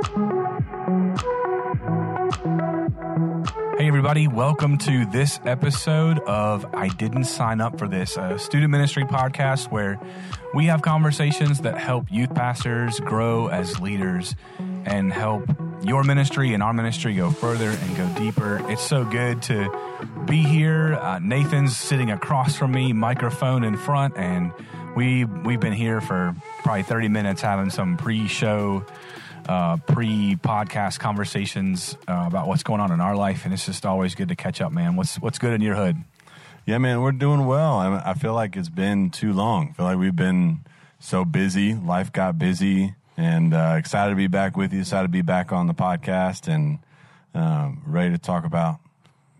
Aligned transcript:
Hey, 0.00 0.06
everybody, 3.86 4.28
welcome 4.28 4.78
to 4.78 5.04
this 5.04 5.38
episode 5.44 6.20
of 6.20 6.64
I 6.74 6.88
Didn't 6.88 7.24
Sign 7.24 7.60
Up 7.60 7.78
for 7.78 7.86
This, 7.86 8.16
a 8.16 8.38
student 8.38 8.70
ministry 8.70 9.04
podcast 9.04 9.70
where 9.70 10.00
we 10.54 10.64
have 10.66 10.80
conversations 10.80 11.60
that 11.60 11.76
help 11.76 12.06
youth 12.10 12.34
pastors 12.34 12.98
grow 13.00 13.48
as 13.48 13.78
leaders 13.78 14.36
and 14.86 15.12
help 15.12 15.44
your 15.82 16.02
ministry 16.02 16.54
and 16.54 16.62
our 16.62 16.72
ministry 16.72 17.14
go 17.14 17.30
further 17.30 17.68
and 17.68 17.96
go 17.98 18.08
deeper. 18.18 18.62
It's 18.70 18.82
so 18.82 19.04
good 19.04 19.42
to 19.42 19.70
be 20.24 20.42
here. 20.42 20.94
Uh, 20.94 21.18
Nathan's 21.18 21.76
sitting 21.76 22.10
across 22.10 22.56
from 22.56 22.72
me, 22.72 22.94
microphone 22.94 23.64
in 23.64 23.76
front, 23.76 24.16
and 24.16 24.50
we 24.96 25.26
we've 25.26 25.60
been 25.60 25.74
here 25.74 26.00
for 26.00 26.34
probably 26.62 26.84
30 26.84 27.08
minutes 27.08 27.42
having 27.42 27.68
some 27.68 27.98
pre-show 27.98 28.82
uh, 29.50 29.76
pre-podcast 29.78 31.00
conversations 31.00 31.96
uh, 32.06 32.24
about 32.28 32.46
what's 32.46 32.62
going 32.62 32.80
on 32.80 32.92
in 32.92 33.00
our 33.00 33.16
life, 33.16 33.44
and 33.44 33.52
it's 33.52 33.66
just 33.66 33.84
always 33.84 34.14
good 34.14 34.28
to 34.28 34.36
catch 34.36 34.60
up, 34.60 34.70
man. 34.70 34.94
What's 34.94 35.16
what's 35.16 35.40
good 35.40 35.52
in 35.52 35.60
your 35.60 35.74
hood? 35.74 35.96
Yeah, 36.66 36.78
man, 36.78 37.00
we're 37.00 37.10
doing 37.10 37.46
well. 37.46 37.74
I, 37.74 38.10
I 38.10 38.14
feel 38.14 38.32
like 38.32 38.54
it's 38.54 38.68
been 38.68 39.10
too 39.10 39.32
long. 39.32 39.70
I 39.70 39.72
feel 39.72 39.86
like 39.86 39.98
we've 39.98 40.14
been 40.14 40.60
so 41.00 41.24
busy. 41.24 41.74
Life 41.74 42.12
got 42.12 42.38
busy, 42.38 42.94
and 43.16 43.52
uh, 43.52 43.74
excited 43.76 44.10
to 44.10 44.16
be 44.16 44.28
back 44.28 44.56
with 44.56 44.72
you. 44.72 44.80
Excited 44.80 45.08
to 45.08 45.08
be 45.08 45.22
back 45.22 45.50
on 45.50 45.66
the 45.66 45.74
podcast, 45.74 46.46
and 46.46 46.78
um, 47.34 47.82
ready 47.84 48.12
to 48.12 48.18
talk 48.18 48.44
about 48.44 48.78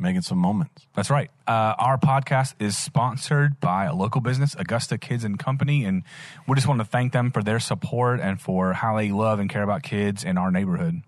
making 0.01 0.23
some 0.23 0.39
moments. 0.39 0.87
That's 0.95 1.11
right. 1.11 1.31
Uh, 1.47 1.75
our 1.79 1.99
podcast 1.99 2.55
is 2.59 2.77
sponsored 2.77 3.61
by 3.61 3.85
a 3.85 3.95
local 3.95 4.21
business, 4.21 4.57
Augusta 4.59 4.99
Kids 4.99 5.25
and 5.25 5.39
Company, 5.39 5.85
and 5.85 6.03
we 6.47 6.55
just 6.55 6.67
want 6.67 6.81
to 6.81 6.85
thank 6.85 7.13
them 7.13 7.31
for 7.31 7.43
their 7.43 7.61
support 7.61 8.21
and 8.21 8.41
for 8.41 8.73
how 8.73 8.97
they 8.97 9.11
love 9.11 9.39
and 9.39 9.51
care 9.51 9.63
about 9.63 9.83
kids 9.83 10.25
in 10.25 10.39
our 10.39 10.51
neighborhood. 10.51 11.03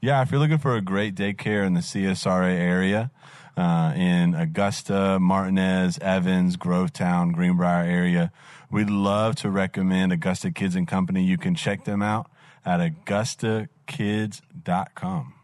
Yeah, 0.00 0.22
if 0.22 0.30
you're 0.30 0.40
looking 0.40 0.58
for 0.58 0.76
a 0.76 0.80
great 0.80 1.14
daycare 1.14 1.66
in 1.66 1.74
the 1.74 1.80
CSRA 1.80 2.56
area, 2.56 3.10
uh, 3.56 3.92
in 3.94 4.34
Augusta, 4.34 5.18
Martinez, 5.20 5.98
Evans, 5.98 6.56
Grovetown, 6.56 7.32
Greenbrier 7.32 7.84
area, 7.84 8.32
we'd 8.70 8.88
love 8.88 9.36
to 9.36 9.50
recommend 9.50 10.12
Augusta 10.12 10.50
Kids 10.50 10.74
and 10.74 10.88
Company. 10.88 11.22
You 11.22 11.36
can 11.36 11.54
check 11.54 11.84
them 11.84 12.00
out 12.00 12.30
at 12.64 12.80
augustakids.com. 12.80 15.34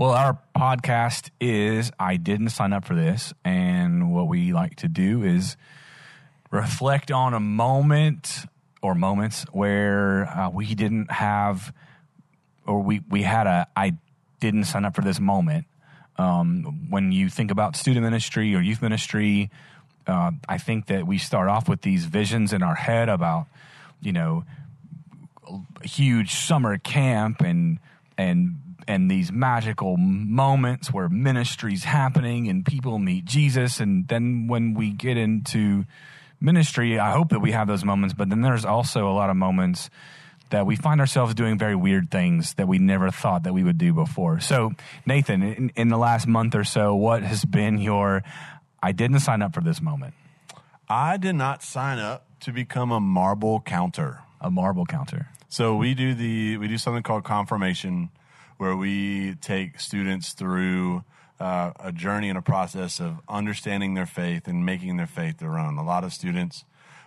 Well, 0.00 0.12
our 0.12 0.38
podcast 0.56 1.28
is 1.42 1.92
I 2.00 2.16
didn't 2.16 2.48
sign 2.48 2.72
up 2.72 2.86
for 2.86 2.94
this. 2.94 3.34
And 3.44 4.14
what 4.14 4.28
we 4.28 4.54
like 4.54 4.76
to 4.76 4.88
do 4.88 5.22
is 5.22 5.58
reflect 6.50 7.10
on 7.10 7.34
a 7.34 7.38
moment 7.38 8.46
or 8.80 8.94
moments 8.94 9.44
where 9.52 10.26
uh, 10.26 10.48
we 10.48 10.74
didn't 10.74 11.10
have, 11.10 11.74
or 12.66 12.82
we, 12.82 13.02
we 13.10 13.24
had 13.24 13.46
a 13.46 13.66
I 13.76 13.98
didn't 14.40 14.64
sign 14.64 14.86
up 14.86 14.94
for 14.94 15.02
this 15.02 15.20
moment. 15.20 15.66
Um, 16.16 16.88
when 16.88 17.12
you 17.12 17.28
think 17.28 17.50
about 17.50 17.76
student 17.76 18.02
ministry 18.02 18.54
or 18.54 18.62
youth 18.62 18.80
ministry, 18.80 19.50
uh, 20.06 20.30
I 20.48 20.56
think 20.56 20.86
that 20.86 21.06
we 21.06 21.18
start 21.18 21.50
off 21.50 21.68
with 21.68 21.82
these 21.82 22.06
visions 22.06 22.54
in 22.54 22.62
our 22.62 22.74
head 22.74 23.10
about, 23.10 23.48
you 24.00 24.12
know, 24.12 24.44
a 25.46 25.86
huge 25.86 26.32
summer 26.36 26.78
camp 26.78 27.42
and 27.42 27.78
and 28.16 28.69
and 28.90 29.08
these 29.08 29.30
magical 29.30 29.96
moments 29.96 30.92
where 30.92 31.08
ministry's 31.08 31.84
happening 31.84 32.48
and 32.48 32.66
people 32.66 32.98
meet 32.98 33.24
Jesus. 33.24 33.78
And 33.78 34.08
then 34.08 34.48
when 34.48 34.74
we 34.74 34.90
get 34.90 35.16
into 35.16 35.84
ministry, 36.40 36.98
I 36.98 37.12
hope 37.12 37.28
that 37.28 37.38
we 37.38 37.52
have 37.52 37.68
those 37.68 37.84
moments, 37.84 38.14
but 38.14 38.28
then 38.30 38.40
there's 38.40 38.64
also 38.64 39.08
a 39.08 39.14
lot 39.14 39.30
of 39.30 39.36
moments 39.36 39.90
that 40.50 40.66
we 40.66 40.74
find 40.74 41.00
ourselves 41.00 41.34
doing 41.34 41.56
very 41.56 41.76
weird 41.76 42.10
things 42.10 42.54
that 42.54 42.66
we 42.66 42.78
never 42.78 43.12
thought 43.12 43.44
that 43.44 43.52
we 43.52 43.62
would 43.62 43.78
do 43.78 43.94
before. 43.94 44.40
So, 44.40 44.72
Nathan, 45.06 45.42
in, 45.44 45.72
in 45.76 45.88
the 45.88 45.96
last 45.96 46.26
month 46.26 46.56
or 46.56 46.64
so, 46.64 46.92
what 46.96 47.22
has 47.22 47.44
been 47.44 47.78
your 47.78 48.24
I 48.82 48.90
didn't 48.90 49.20
sign 49.20 49.40
up 49.40 49.54
for 49.54 49.60
this 49.60 49.80
moment? 49.80 50.14
I 50.88 51.16
did 51.16 51.34
not 51.34 51.62
sign 51.62 52.00
up 52.00 52.26
to 52.40 52.52
become 52.52 52.90
a 52.90 52.98
marble 52.98 53.60
counter. 53.60 54.22
A 54.40 54.50
marble 54.50 54.86
counter. 54.86 55.28
So 55.48 55.76
we 55.76 55.94
do 55.94 56.14
the 56.14 56.56
we 56.56 56.66
do 56.66 56.78
something 56.78 57.04
called 57.04 57.22
confirmation 57.22 58.10
where 58.60 58.76
we 58.76 59.34
take 59.36 59.80
students 59.80 60.34
through 60.34 61.02
uh, 61.40 61.72
a 61.80 61.90
journey 61.90 62.28
and 62.28 62.36
a 62.36 62.42
process 62.42 63.00
of 63.00 63.18
understanding 63.26 63.94
their 63.94 64.04
faith 64.04 64.46
and 64.46 64.66
making 64.66 64.98
their 64.98 65.06
faith 65.06 65.38
their 65.38 65.58
own. 65.58 65.78
A 65.78 65.82
lot 65.82 66.04
of 66.04 66.12
students, 66.12 66.66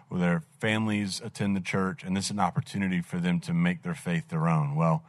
where 0.10 0.20
their 0.20 0.44
families 0.60 1.22
attend 1.24 1.56
the 1.56 1.62
church, 1.62 2.04
and 2.04 2.18
this 2.18 2.26
is 2.26 2.32
an 2.32 2.40
opportunity 2.40 3.02
for 3.02 3.18
them 3.18 3.40
to 3.40 3.54
make 3.54 3.84
their 3.84 3.94
faith 3.94 4.30
their 4.30 4.48
own. 4.48 4.74
Well, 4.74 5.04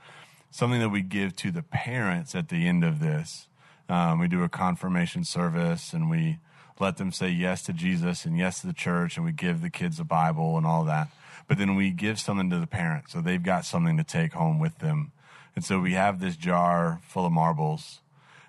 something 0.50 0.81
that 0.81 0.91
we 0.91 1.00
give 1.00 1.34
to 1.37 1.50
the 1.50 1.62
parents 1.62 2.34
at 2.34 2.50
the 2.50 2.69
end 2.69 2.84
of 2.84 3.00
this, 3.00 3.47
um, 3.88 4.19
we 4.19 4.28
do 4.28 4.43
a 4.43 4.49
confirmation 4.50 5.25
service 5.25 5.94
and 5.94 6.10
we 6.10 6.37
let 6.78 6.99
them 6.99 7.10
say 7.10 7.31
yes 7.31 7.62
to 7.62 7.72
Jesus 7.72 8.27
and 8.27 8.37
yes 8.37 8.60
to 8.60 8.66
the 8.66 8.75
church, 8.75 9.16
and 9.16 9.25
we 9.25 9.33
give 9.33 9.62
the 9.62 9.71
kids 9.71 9.99
a 9.99 10.04
Bible 10.04 10.59
and 10.59 10.66
all 10.66 10.84
that. 10.84 11.09
But 11.49 11.56
then 11.56 11.75
we 11.75 11.91
give 11.91 12.21
something 12.21 12.50
to 12.50 12.59
the 12.59 12.66
parents, 12.66 13.15
so 13.15 13.22
they've 13.22 13.43
got 13.43 13.65
something 13.65 13.97
to 13.97 14.04
take 14.04 14.34
home 14.34 14.59
with 14.59 14.81
them 14.81 15.12
and 15.54 15.65
so 15.65 15.81
we 15.81 15.92
have 15.92 16.20
this 16.20 16.37
jar 16.37 17.00
full 17.06 17.26
of 17.26 17.32
marbles, 17.32 18.00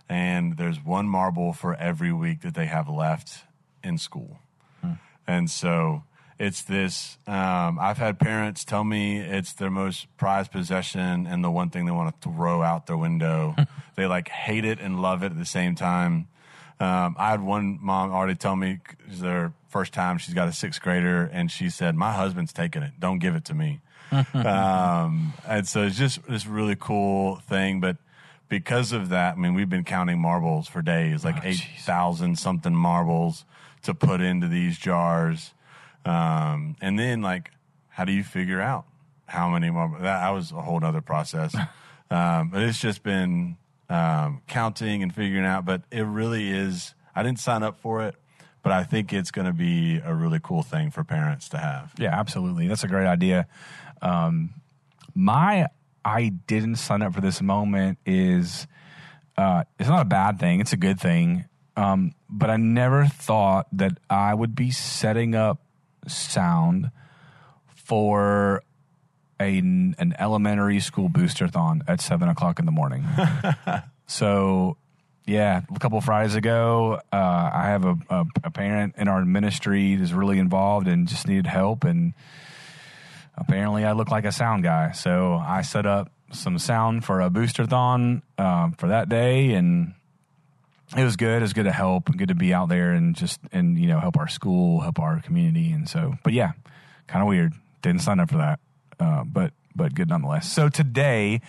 and 0.09 0.57
there's 0.57 0.83
one 0.83 1.07
marble 1.07 1.53
for 1.53 1.75
every 1.75 2.11
week 2.11 2.41
that 2.41 2.55
they 2.55 2.65
have 2.65 2.89
left 2.89 3.43
in 3.83 3.97
school. 3.97 4.39
Hmm. 4.81 4.93
And 5.27 5.49
so 5.49 6.03
it's 6.37 6.63
this 6.63 7.17
um, 7.27 7.79
I've 7.79 7.97
had 7.97 8.19
parents 8.19 8.65
tell 8.65 8.83
me 8.83 9.19
it's 9.19 9.53
their 9.53 9.69
most 9.69 10.07
prized 10.17 10.51
possession 10.51 11.27
and 11.27 11.43
the 11.43 11.51
one 11.51 11.69
thing 11.69 11.85
they 11.85 11.91
want 11.91 12.21
to 12.21 12.29
throw 12.29 12.61
out 12.61 12.87
their 12.87 12.97
window. 12.97 13.55
they 13.95 14.05
like 14.05 14.29
hate 14.29 14.65
it 14.65 14.79
and 14.79 15.01
love 15.01 15.23
it 15.23 15.27
at 15.27 15.37
the 15.37 15.45
same 15.45 15.75
time. 15.75 16.27
Um, 16.79 17.15
I 17.17 17.31
had 17.31 17.41
one 17.41 17.79
mom 17.81 18.11
already 18.11 18.35
tell 18.35 18.55
me 18.55 18.79
it's 19.07 19.21
their 19.21 19.53
first 19.69 19.93
time 19.93 20.17
she's 20.17 20.33
got 20.33 20.47
a 20.47 20.53
sixth 20.53 20.81
grader, 20.81 21.29
and 21.31 21.49
she 21.49 21.69
said, 21.69 21.95
"My 21.95 22.11
husband's 22.11 22.53
taking 22.53 22.83
it. 22.83 22.93
Don't 22.99 23.19
give 23.19 23.35
it 23.35 23.45
to 23.45 23.53
me." 23.53 23.79
um, 24.33 25.33
and 25.47 25.67
so 25.67 25.83
it's 25.83 25.97
just 25.97 26.25
this 26.27 26.45
really 26.45 26.75
cool 26.77 27.37
thing. 27.37 27.79
But 27.79 27.97
because 28.49 28.91
of 28.91 29.09
that, 29.09 29.33
I 29.33 29.37
mean, 29.37 29.53
we've 29.53 29.69
been 29.69 29.83
counting 29.83 30.19
marbles 30.19 30.67
for 30.67 30.81
days, 30.81 31.25
like 31.25 31.37
oh, 31.37 31.47
8,000 31.47 32.37
something 32.37 32.75
marbles 32.75 33.45
to 33.83 33.93
put 33.93 34.21
into 34.21 34.47
these 34.47 34.77
jars. 34.77 35.53
Um, 36.05 36.75
and 36.81 36.99
then, 36.99 37.21
like, 37.21 37.51
how 37.89 38.05
do 38.05 38.11
you 38.11 38.23
figure 38.23 38.61
out 38.61 38.85
how 39.25 39.49
many 39.49 39.69
marbles? 39.69 40.01
That, 40.01 40.21
that 40.21 40.29
was 40.29 40.51
a 40.51 40.61
whole 40.61 40.83
other 40.83 41.01
process. 41.01 41.55
um, 42.11 42.49
but 42.49 42.61
it's 42.61 42.79
just 42.79 43.01
been 43.03 43.57
um, 43.89 44.41
counting 44.47 45.03
and 45.03 45.13
figuring 45.13 45.45
out. 45.45 45.65
But 45.65 45.83
it 45.91 46.01
really 46.01 46.49
is, 46.49 46.93
I 47.15 47.23
didn't 47.23 47.39
sign 47.39 47.63
up 47.63 47.79
for 47.79 48.03
it 48.03 48.15
but 48.65 48.71
I 48.71 48.83
think 48.83 49.13
it's 49.13 49.29
going 49.29 49.45
to 49.45 49.53
be 49.53 50.01
a 50.03 50.11
really 50.11 50.39
cool 50.41 50.63
thing 50.63 50.89
for 50.89 51.03
parents 51.03 51.49
to 51.49 51.59
have. 51.59 51.93
Yeah, 51.99 52.19
absolutely. 52.19 52.67
That's 52.67 52.83
a 52.83 52.87
great 52.87 53.05
idea. 53.05 53.45
Um, 54.01 54.55
my 55.13 55.67
I 56.03 56.29
didn't 56.29 56.77
sign 56.77 57.03
up 57.03 57.13
for 57.13 57.21
this 57.21 57.43
moment 57.43 57.99
is 58.07 58.65
uh, 59.37 59.65
it's 59.79 59.87
not 59.87 60.01
a 60.01 60.09
bad 60.09 60.39
thing. 60.39 60.61
It's 60.61 60.73
a 60.73 60.77
good 60.77 60.99
thing. 60.99 61.45
Um, 61.75 62.13
but 62.27 62.49
I 62.49 62.57
never 62.57 63.05
thought 63.05 63.67
that 63.73 63.99
I 64.09 64.33
would 64.33 64.55
be 64.55 64.71
setting 64.71 65.35
up 65.35 65.61
sound 66.07 66.89
for 67.67 68.63
a, 69.39 69.57
an 69.57 70.15
elementary 70.17 70.79
school 70.79 71.09
boosterthon 71.09 71.81
at 71.87 72.01
seven 72.01 72.29
o'clock 72.29 72.59
in 72.59 72.65
the 72.65 72.71
morning. 72.71 73.05
so, 74.07 74.77
yeah, 75.25 75.61
a 75.73 75.79
couple 75.79 75.99
Fridays 76.01 76.35
ago, 76.35 76.99
uh, 77.11 77.49
I 77.53 77.65
have 77.67 77.85
a, 77.85 77.97
a, 78.09 78.25
a 78.45 78.51
parent 78.51 78.95
in 78.97 79.07
our 79.07 79.25
ministry 79.25 79.95
that's 79.95 80.11
really 80.11 80.39
involved 80.39 80.87
and 80.87 81.07
just 81.07 81.27
needed 81.27 81.47
help 81.47 81.83
and 81.83 82.13
apparently 83.37 83.85
I 83.85 83.93
look 83.93 84.09
like 84.09 84.25
a 84.25 84.31
sound 84.31 84.63
guy. 84.63 84.91
So 84.91 85.33
I 85.35 85.61
set 85.61 85.85
up 85.85 86.11
some 86.31 86.57
sound 86.59 87.05
for 87.05 87.21
a 87.21 87.29
boosterthon 87.29 88.21
um, 88.37 88.73
for 88.73 88.87
that 88.87 89.09
day, 89.09 89.53
and 89.53 89.93
it 90.95 91.03
was 91.03 91.15
good. 91.15 91.37
It 91.37 91.41
was 91.41 91.53
good 91.53 91.63
to 91.63 91.71
help, 91.71 92.15
good 92.15 92.29
to 92.29 92.35
be 92.35 92.53
out 92.53 92.69
there 92.69 92.91
and 92.91 93.15
just 93.15 93.39
and 93.51 93.77
you 93.77 93.87
know 93.87 93.99
help 93.99 94.17
our 94.17 94.27
school, 94.27 94.81
help 94.81 94.99
our 94.99 95.21
community, 95.21 95.71
and 95.71 95.87
so. 95.87 96.15
But 96.23 96.33
yeah, 96.33 96.53
kind 97.07 97.21
of 97.21 97.27
weird. 97.27 97.53
Didn't 97.81 98.01
sign 98.01 98.19
up 98.19 98.29
for 98.29 98.37
that, 98.37 98.59
uh, 98.99 99.23
but 99.23 99.53
but 99.75 99.93
good 99.93 100.09
nonetheless. 100.09 100.51
So 100.51 100.69
today 100.69 101.41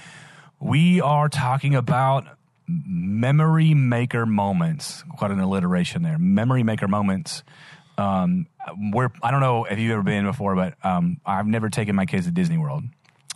we 0.60 1.00
are 1.00 1.28
talking 1.28 1.74
about 1.74 2.26
memory 2.68 3.74
maker 3.74 4.26
moments. 4.26 5.04
Quite 5.16 5.30
an 5.30 5.40
alliteration 5.40 6.02
there. 6.02 6.18
Memory 6.18 6.62
maker 6.62 6.88
moments. 6.88 7.42
Um, 7.98 8.46
we're 8.92 9.10
I 9.22 9.30
don't 9.30 9.40
know 9.40 9.64
if 9.64 9.78
you've 9.78 9.92
ever 9.92 10.02
been 10.02 10.24
before, 10.24 10.54
but 10.54 10.74
um, 10.84 11.20
I've 11.24 11.46
never 11.46 11.70
taken 11.70 11.96
my 11.96 12.06
kids 12.06 12.26
to 12.26 12.32
Disney 12.32 12.58
World. 12.58 12.84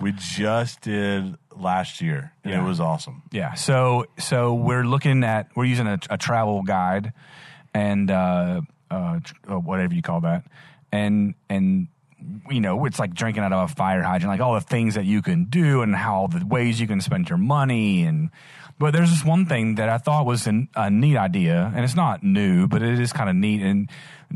We 0.00 0.12
just 0.12 0.80
did 0.80 1.36
last 1.54 2.00
year, 2.00 2.32
and 2.42 2.54
yeah. 2.54 2.62
it 2.62 2.66
was 2.66 2.80
awesome. 2.80 3.22
Yeah. 3.30 3.54
So 3.54 4.06
so 4.18 4.54
we're 4.54 4.84
looking 4.84 5.24
at 5.24 5.48
we're 5.54 5.66
using 5.66 5.86
a, 5.86 5.98
a 6.08 6.18
travel 6.18 6.62
guide 6.62 7.12
and 7.72 8.10
uh, 8.10 8.62
uh, 8.90 9.20
uh 9.48 9.58
whatever 9.58 9.94
you 9.94 10.02
call 10.02 10.22
that, 10.22 10.44
and 10.90 11.34
and 11.48 11.88
you 12.50 12.60
know, 12.60 12.84
it's 12.84 12.98
like 12.98 13.14
drinking 13.14 13.42
out 13.42 13.52
of 13.52 13.70
a 13.70 13.74
fire 13.74 14.02
hydrant, 14.02 14.30
like 14.30 14.40
all 14.40 14.54
the 14.54 14.60
things 14.60 14.94
that 14.94 15.04
you 15.04 15.22
can 15.22 15.44
do 15.44 15.82
and 15.82 15.94
how 15.94 16.28
the 16.28 16.44
ways 16.44 16.80
you 16.80 16.86
can 16.86 17.00
spend 17.00 17.28
your 17.28 17.38
money. 17.38 18.02
And, 18.02 18.30
but 18.78 18.92
there's 18.92 19.10
this 19.10 19.24
one 19.24 19.46
thing 19.46 19.76
that 19.76 19.88
I 19.88 19.98
thought 19.98 20.26
was 20.26 20.46
an, 20.46 20.68
a 20.74 20.90
neat 20.90 21.16
idea, 21.16 21.72
and 21.74 21.84
it's 21.84 21.94
not 21.94 22.22
new, 22.22 22.66
but 22.66 22.82
it 22.82 22.98
is 22.98 23.12
kind 23.12 23.30
of 23.30 23.36
neat. 23.36 23.62
And 23.62 23.88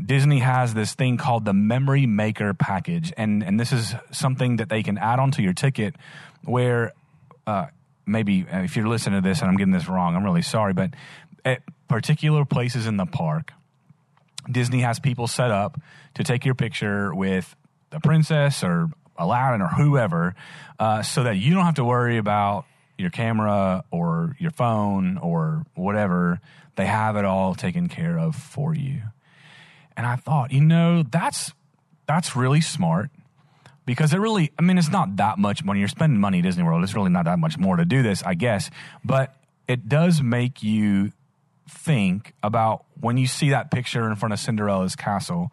Disney 0.03 0.39
has 0.39 0.73
this 0.73 0.93
thing 0.93 1.17
called 1.17 1.45
the 1.45 1.53
Memory 1.53 2.05
Maker 2.05 2.53
package. 2.53 3.13
And, 3.17 3.43
and 3.43 3.59
this 3.59 3.71
is 3.71 3.95
something 4.11 4.57
that 4.57 4.69
they 4.69 4.83
can 4.83 4.97
add 4.97 5.19
onto 5.19 5.41
your 5.41 5.53
ticket 5.53 5.95
where, 6.43 6.93
uh, 7.47 7.67
maybe 8.05 8.45
uh, 8.51 8.59
if 8.59 8.75
you're 8.75 8.87
listening 8.87 9.21
to 9.21 9.27
this 9.27 9.41
and 9.41 9.49
I'm 9.49 9.57
getting 9.57 9.73
this 9.73 9.87
wrong, 9.87 10.15
I'm 10.15 10.23
really 10.23 10.41
sorry, 10.41 10.73
but 10.73 10.91
at 11.43 11.61
particular 11.87 12.45
places 12.45 12.87
in 12.87 12.97
the 12.97 13.05
park, 13.05 13.51
Disney 14.49 14.81
has 14.81 14.99
people 14.99 15.27
set 15.27 15.51
up 15.51 15.79
to 16.15 16.23
take 16.23 16.45
your 16.45 16.55
picture 16.55 17.13
with 17.13 17.55
the 17.89 17.99
princess 17.99 18.63
or 18.63 18.89
Aladdin 19.17 19.61
or 19.61 19.67
whoever, 19.67 20.35
uh, 20.79 21.01
so 21.01 21.23
that 21.23 21.37
you 21.37 21.53
don't 21.53 21.65
have 21.65 21.75
to 21.75 21.85
worry 21.85 22.17
about 22.17 22.65
your 22.97 23.09
camera 23.09 23.83
or 23.91 24.35
your 24.39 24.51
phone 24.51 25.17
or 25.17 25.65
whatever. 25.75 26.39
They 26.75 26.85
have 26.85 27.15
it 27.15 27.25
all 27.25 27.55
taken 27.55 27.87
care 27.87 28.17
of 28.19 28.35
for 28.35 28.73
you. 28.75 29.01
And 29.97 30.05
I 30.05 30.15
thought, 30.17 30.51
you 30.51 30.61
know, 30.61 31.03
that's 31.03 31.53
that's 32.05 32.35
really 32.35 32.61
smart 32.61 33.09
because 33.85 34.13
it 34.13 34.17
really, 34.17 34.51
I 34.59 34.61
mean, 34.61 34.77
it's 34.77 34.91
not 34.91 35.15
that 35.17 35.37
much 35.37 35.63
money. 35.63 35.79
You're 35.79 35.87
spending 35.87 36.19
money 36.19 36.39
at 36.39 36.43
Disney 36.43 36.63
World. 36.63 36.83
It's 36.83 36.95
really 36.95 37.09
not 37.09 37.25
that 37.25 37.39
much 37.39 37.57
more 37.57 37.77
to 37.77 37.85
do 37.85 38.03
this, 38.03 38.23
I 38.23 38.33
guess. 38.33 38.69
But 39.03 39.35
it 39.67 39.87
does 39.87 40.21
make 40.21 40.63
you 40.63 41.11
think 41.67 42.33
about 42.43 42.85
when 42.99 43.17
you 43.17 43.27
see 43.27 43.49
that 43.49 43.71
picture 43.71 44.07
in 44.07 44.15
front 44.15 44.33
of 44.33 44.39
Cinderella's 44.39 44.95
castle, 44.95 45.51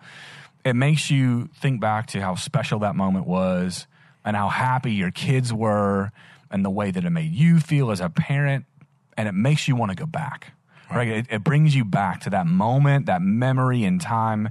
it 0.65 0.75
makes 0.75 1.11
you 1.11 1.49
think 1.57 1.81
back 1.81 2.07
to 2.09 2.21
how 2.21 2.35
special 2.35 2.81
that 2.81 2.95
moment 2.97 3.27
was 3.27 3.87
and 4.25 4.37
how 4.37 4.49
happy 4.49 4.93
your 4.93 5.11
kids 5.11 5.53
were 5.53 6.13
and 6.51 6.65
the 6.65 6.71
way 6.71 6.91
that 6.91 7.05
it 7.05 7.11
made 7.11 7.33
you 7.33 7.59
feel 7.59 7.91
as 7.91 8.01
a 8.01 8.09
parent. 8.09 8.65
And 9.17 9.29
it 9.29 9.33
makes 9.33 9.69
you 9.69 9.77
want 9.77 9.91
to 9.91 9.97
go 9.97 10.07
back. 10.07 10.53
Right? 10.91 11.09
It, 11.09 11.27
it 11.31 11.45
brings 11.45 11.75
you 11.75 11.85
back 11.85 12.21
to 12.23 12.31
that 12.31 12.47
moment, 12.47 13.07
that 13.07 13.23
memory 13.23 13.85
and 13.85 14.01
time. 14.01 14.51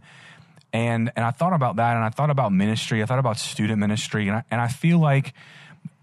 And 0.74 1.12
and 1.16 1.26
I 1.26 1.32
thought 1.32 1.54
about 1.54 1.76
that, 1.76 1.96
and 1.96 2.04
I 2.04 2.10
thought 2.10 2.30
about 2.30 2.52
ministry. 2.52 3.04
I 3.04 3.06
thought 3.06 3.20
about 3.20 3.38
student 3.38 3.80
ministry, 3.80 4.28
and 4.28 4.38
I, 4.38 4.44
and 4.50 4.62
I 4.62 4.70
feel 4.70 5.00
like 5.00 5.34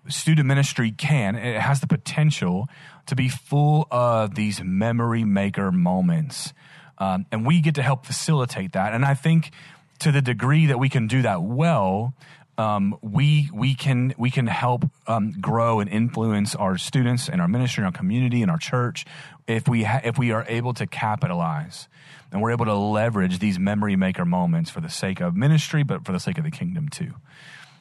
student 0.08 0.46
ministry 0.46 0.90
can 0.90 1.36
it 1.36 1.60
has 1.60 1.80
the 1.80 1.86
potential 1.86 2.68
to 3.06 3.16
be 3.16 3.28
full 3.28 3.86
of 3.90 4.34
these 4.34 4.62
memory 4.62 5.24
maker 5.24 5.72
moments, 5.72 6.52
um, 6.98 7.24
and 7.32 7.46
we 7.46 7.60
get 7.60 7.74
to 7.76 7.82
help 7.82 8.04
facilitate 8.04 8.72
that. 8.72 8.92
And 8.92 9.04
I 9.04 9.14
think 9.14 9.52
to 10.00 10.12
the 10.12 10.22
degree 10.22 10.66
that 10.66 10.78
we 10.78 10.88
can 10.88 11.06
do 11.06 11.22
that 11.22 11.42
well, 11.42 12.14
um, 12.56 12.98
we 13.02 13.48
we 13.52 13.74
can 13.74 14.14
we 14.18 14.30
can 14.30 14.46
help 14.46 14.84
um, 15.06 15.32
grow 15.40 15.80
and 15.80 15.88
influence 15.88 16.54
our 16.54 16.76
students 16.76 17.28
and 17.28 17.40
our 17.40 17.48
ministry, 17.48 17.84
and 17.84 17.94
our 17.94 17.98
community, 17.98 18.42
and 18.42 18.50
our 18.50 18.58
church 18.58 19.04
if 19.46 19.66
we 19.68 19.84
ha- 19.84 20.00
if 20.04 20.18
we 20.18 20.32
are 20.32 20.44
able 20.48 20.74
to 20.74 20.86
capitalize 20.86 21.88
and 22.30 22.42
we're 22.42 22.50
able 22.50 22.66
to 22.66 22.74
leverage 22.74 23.38
these 23.38 23.58
memory 23.58 23.96
maker 23.96 24.24
moments 24.24 24.70
for 24.70 24.80
the 24.80 24.90
sake 24.90 25.20
of 25.20 25.34
ministry, 25.34 25.82
but 25.82 26.04
for 26.04 26.12
the 26.12 26.20
sake 26.20 26.36
of 26.36 26.44
the 26.44 26.50
kingdom 26.50 26.88
too. 26.88 27.14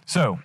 So 0.06 0.40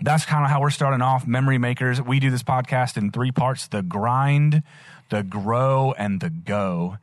that's 0.00 0.24
kind 0.24 0.44
of 0.44 0.50
how 0.50 0.60
we're 0.60 0.70
starting 0.70 1.02
off. 1.02 1.26
Memory 1.26 1.58
makers. 1.58 2.02
We 2.02 2.18
do 2.18 2.30
this 2.30 2.42
podcast 2.42 2.96
in 2.96 3.12
three 3.12 3.30
parts: 3.30 3.68
the 3.68 3.82
grind, 3.82 4.62
the 5.10 5.22
grow, 5.22 5.94
and 5.96 6.20
the 6.20 6.30
go. 6.30 6.96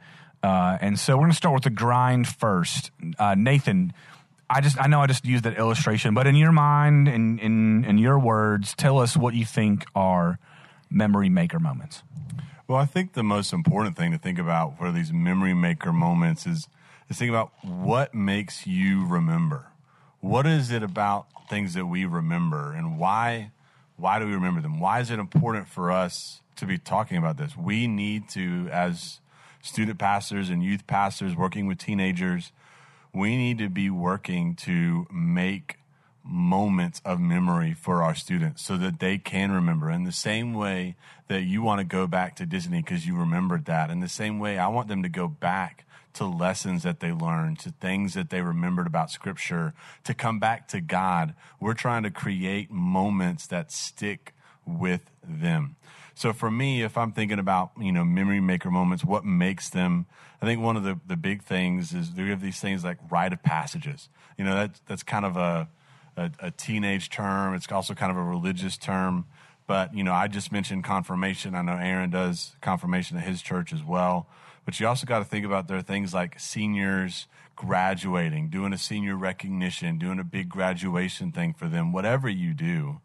Uh, 0.48 0.78
and 0.80 0.98
so 0.98 1.18
we're 1.18 1.24
going 1.24 1.32
to 1.32 1.36
start 1.36 1.56
with 1.56 1.66
the 1.66 1.70
grind 1.70 2.26
first. 2.26 2.92
Uh, 3.20 3.36
Nathan, 3.38 3.92
I 4.50 4.62
just 4.62 4.80
I 4.80 4.88
know 4.88 5.02
I 5.02 5.08
just 5.08 5.26
used 5.26 5.44
that 5.44 5.58
illustration, 5.58 6.14
but 6.14 6.26
in 6.26 6.36
your 6.36 6.54
mind, 6.54 7.10
in 7.10 7.38
in 7.40 7.84
in 7.84 7.98
your 7.98 8.18
words, 8.18 8.74
tell 8.74 8.98
us 9.00 9.18
what 9.18 9.34
you 9.34 9.44
think 9.44 9.86
are 9.94 10.40
memory 10.90 11.28
maker 11.28 11.60
moments. 11.60 12.02
Well, 12.66 12.78
I 12.78 12.86
think 12.86 13.12
the 13.12 13.24
most 13.24 13.52
important 13.52 13.98
thing 13.98 14.14
to 14.14 14.18
think 14.18 14.40
about 14.40 14.78
for 14.78 14.90
these 14.94 15.12
memory 15.12 15.54
maker 15.54 15.92
moments 15.92 16.48
is 16.48 16.70
is 17.10 17.18
think 17.18 17.30
about 17.30 17.52
what 17.62 18.16
makes 18.16 18.66
you 18.66 19.06
remember. 19.06 19.68
What 20.22 20.48
is 20.48 20.72
it 20.72 20.82
about 20.82 21.28
things 21.50 21.74
that 21.74 21.88
we 21.88 22.06
remember 22.06 22.72
and 22.72 22.98
why 22.98 23.52
why 23.98 24.18
do 24.18 24.26
we 24.26 24.34
remember 24.34 24.62
them? 24.62 24.80
Why 24.80 25.02
is 25.02 25.12
it 25.12 25.20
important 25.20 25.68
for 25.68 25.92
us 25.92 26.42
to 26.56 26.66
be 26.66 26.78
talking 26.78 27.18
about 27.18 27.36
this? 27.36 27.58
We 27.58 27.86
need 27.86 28.30
to 28.30 28.70
as 28.72 29.20
student 29.68 30.00
pastors 30.00 30.50
and 30.50 30.64
youth 30.64 30.88
pastors 30.88 31.36
working 31.36 31.68
with 31.68 31.78
teenagers, 31.78 32.52
we 33.14 33.36
need 33.36 33.58
to 33.60 33.70
be 33.70 33.90
working 33.90 34.56
to 34.56 35.08
make 35.12 35.78
moments 36.24 37.02
of 37.06 37.20
memory 37.20 37.74
for 37.74 38.04
our 38.04 38.14
students 38.14 38.62
so 38.62 38.76
that 38.78 39.00
they 39.00 39.18
can 39.18 39.52
remember 39.52 39.90
in 39.90 40.04
the 40.04 40.12
same 40.12 40.54
way 40.54 40.96
that 41.28 41.44
you 41.44 41.62
want 41.62 41.80
to 41.80 41.86
go 41.86 42.06
back 42.06 42.36
to 42.36 42.46
Disney 42.46 42.82
because 42.82 43.08
you 43.08 43.16
remembered 43.16 43.66
that. 43.66 43.90
In 43.90 44.02
the 44.02 44.10
same 44.10 44.40
way, 44.40 44.58
I 44.58 44.68
want 44.68 44.88
them 44.88 45.04
to 45.04 45.10
go 45.10 45.28
back 45.28 45.86
to 46.14 46.26
lessons 46.26 46.84
that 46.84 47.00
they 47.00 47.12
learned, 47.12 47.60
to 47.60 47.70
things 47.70 48.14
that 48.16 48.30
they 48.30 48.42
remembered 48.42 48.88
about 48.88 49.12
scripture, 49.12 49.74
to 50.04 50.14
come 50.14 50.40
back 50.40 50.68
to 50.70 50.82
God. 50.82 51.34
We're 51.60 51.76
trying 51.76 52.04
to 52.04 52.12
create 52.12 52.72
moments 52.72 53.48
that 53.48 53.72
stick 53.72 54.34
with 54.68 55.02
them. 55.24 55.76
So 56.14 56.34
for 56.34 56.50
me, 56.50 56.82
if 56.82 56.98
I'm 56.98 57.12
thinking 57.12 57.40
about, 57.40 57.72
you 57.80 57.92
know, 57.92 58.04
memory 58.04 58.40
maker 58.40 58.72
moments, 58.72 59.06
what 59.06 59.24
makes 59.24 59.70
them, 59.70 60.08
I 60.42 60.46
think 60.46 60.62
one 60.62 60.76
of 60.76 60.84
the, 60.84 61.00
the 61.06 61.16
big 61.16 61.44
things 61.44 61.94
is 61.94 62.12
we 62.12 62.30
have 62.30 62.42
these 62.42 62.60
things 62.60 62.84
like 62.84 62.98
rite 63.10 63.34
of 63.34 63.44
passages. 63.44 64.10
You 64.38 64.46
know, 64.46 64.56
that, 64.56 64.82
that's 64.88 65.04
kind 65.04 65.26
of 65.26 65.38
a, 65.38 65.70
a, 66.16 66.32
a 66.40 66.52
teenage 66.52 67.10
term. 67.10 67.54
It's 67.54 67.72
also 67.72 67.94
kind 67.94 68.12
of 68.12 68.18
a 68.18 68.24
religious 68.24 68.78
term. 68.78 69.26
But, 69.68 69.94
you 69.94 70.04
know, 70.04 70.14
I 70.14 70.28
just 70.28 70.52
mentioned 70.52 70.84
confirmation. 70.84 71.54
I 71.54 71.62
know 71.62 71.74
Aaron 71.74 72.10
does 72.10 72.56
confirmation 72.62 73.18
at 73.18 73.24
his 73.24 73.42
church 73.42 73.72
as 73.72 73.84
well. 73.84 74.28
But 74.66 74.80
you 74.80 74.88
also 74.88 75.06
got 75.06 75.20
to 75.20 75.26
think 75.26 75.46
about 75.46 75.68
there 75.68 75.78
are 75.78 75.82
things 75.84 76.14
like 76.14 76.40
seniors 76.40 77.28
graduating, 77.56 78.50
doing 78.50 78.74
a 78.74 78.78
senior 78.78 79.16
recognition, 79.16 79.98
doing 79.98 80.20
a 80.20 80.24
big 80.24 80.50
graduation 80.50 81.32
thing 81.32 81.54
for 81.54 81.68
them, 81.68 81.92
whatever 81.92 82.28
you 82.28 82.54
do. 82.54 83.02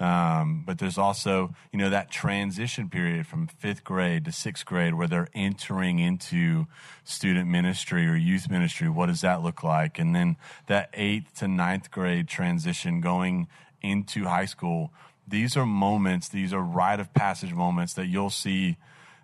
Um, 0.00 0.62
but 0.64 0.78
there's 0.78 0.96
also, 0.98 1.54
you 1.72 1.78
know, 1.78 1.90
that 1.90 2.10
transition 2.10 2.88
period 2.88 3.26
from 3.26 3.48
fifth 3.48 3.82
grade 3.82 4.24
to 4.26 4.32
sixth 4.32 4.64
grade 4.64 4.94
where 4.94 5.08
they're 5.08 5.28
entering 5.34 5.98
into 5.98 6.66
student 7.02 7.48
ministry 7.48 8.06
or 8.06 8.14
youth 8.14 8.48
ministry. 8.48 8.88
What 8.88 9.06
does 9.06 9.22
that 9.22 9.42
look 9.42 9.64
like? 9.64 9.98
And 9.98 10.14
then 10.14 10.36
that 10.66 10.90
eighth 10.94 11.38
to 11.38 11.48
ninth 11.48 11.90
grade 11.90 12.28
transition 12.28 13.00
going 13.00 13.48
into 13.82 14.24
high 14.24 14.44
school. 14.44 14.92
These 15.26 15.56
are 15.56 15.66
moments, 15.66 16.28
these 16.28 16.52
are 16.52 16.62
rite 16.62 17.00
of 17.00 17.12
passage 17.12 17.52
moments 17.52 17.94
that 17.94 18.06
you'll 18.06 18.30
see, 18.30 18.76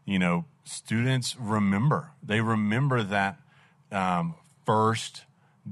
you 0.04 0.19
know, 0.19 0.45
students 0.64 1.37
remember. 1.38 2.11
They 2.23 2.40
remember 2.40 3.02
that 3.04 3.38
um, 3.93 4.35
first 4.66 5.25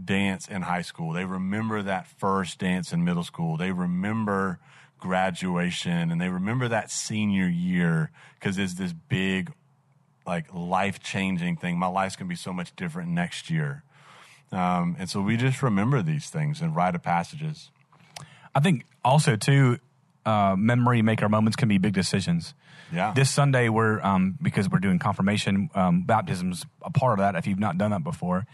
dance 0.04 0.48
in 0.48 0.62
high 0.62 0.82
school. 0.82 1.12
They 1.12 1.24
remember 1.24 1.82
that 1.82 2.06
first 2.06 2.58
dance 2.58 2.92
in 2.92 3.04
middle 3.04 3.24
school. 3.24 3.56
They 3.56 3.72
remember 3.72 4.58
graduation 5.02 6.12
and 6.12 6.20
they 6.20 6.28
remember 6.28 6.68
that 6.68 6.88
senior 6.88 7.48
year 7.48 8.12
because 8.38 8.56
it's 8.56 8.74
this 8.74 8.92
big, 8.92 9.52
like 10.24 10.54
life 10.54 11.00
changing 11.00 11.56
thing. 11.56 11.76
My 11.76 11.88
life's 11.88 12.14
going 12.14 12.28
to 12.28 12.32
be 12.32 12.36
so 12.36 12.52
much 12.52 12.74
different 12.76 13.10
next 13.10 13.50
year. 13.50 13.82
Um, 14.52 14.94
and 15.00 15.10
so 15.10 15.20
we 15.20 15.36
just 15.36 15.60
remember 15.60 16.02
these 16.02 16.30
things 16.30 16.60
and 16.60 16.76
rite 16.76 16.94
of 16.94 17.02
passages. 17.02 17.70
I 18.54 18.60
think 18.60 18.86
also 19.04 19.34
too, 19.34 19.78
uh, 20.24 20.54
memory 20.56 21.02
maker 21.02 21.28
moments 21.28 21.56
can 21.56 21.68
be 21.68 21.78
big 21.78 21.94
decisions. 21.94 22.54
Yeah. 22.92 23.12
This 23.12 23.28
Sunday 23.28 23.68
we're 23.68 24.00
um, 24.02 24.38
because 24.40 24.70
we're 24.70 24.78
doing 24.78 25.00
confirmation, 25.00 25.68
um, 25.74 26.02
baptism's 26.02 26.64
a 26.82 26.90
part 26.90 27.14
of 27.14 27.18
that. 27.18 27.34
If 27.34 27.48
you've 27.48 27.58
not 27.58 27.76
done 27.76 27.90
that 27.90 28.04
before, 28.04 28.46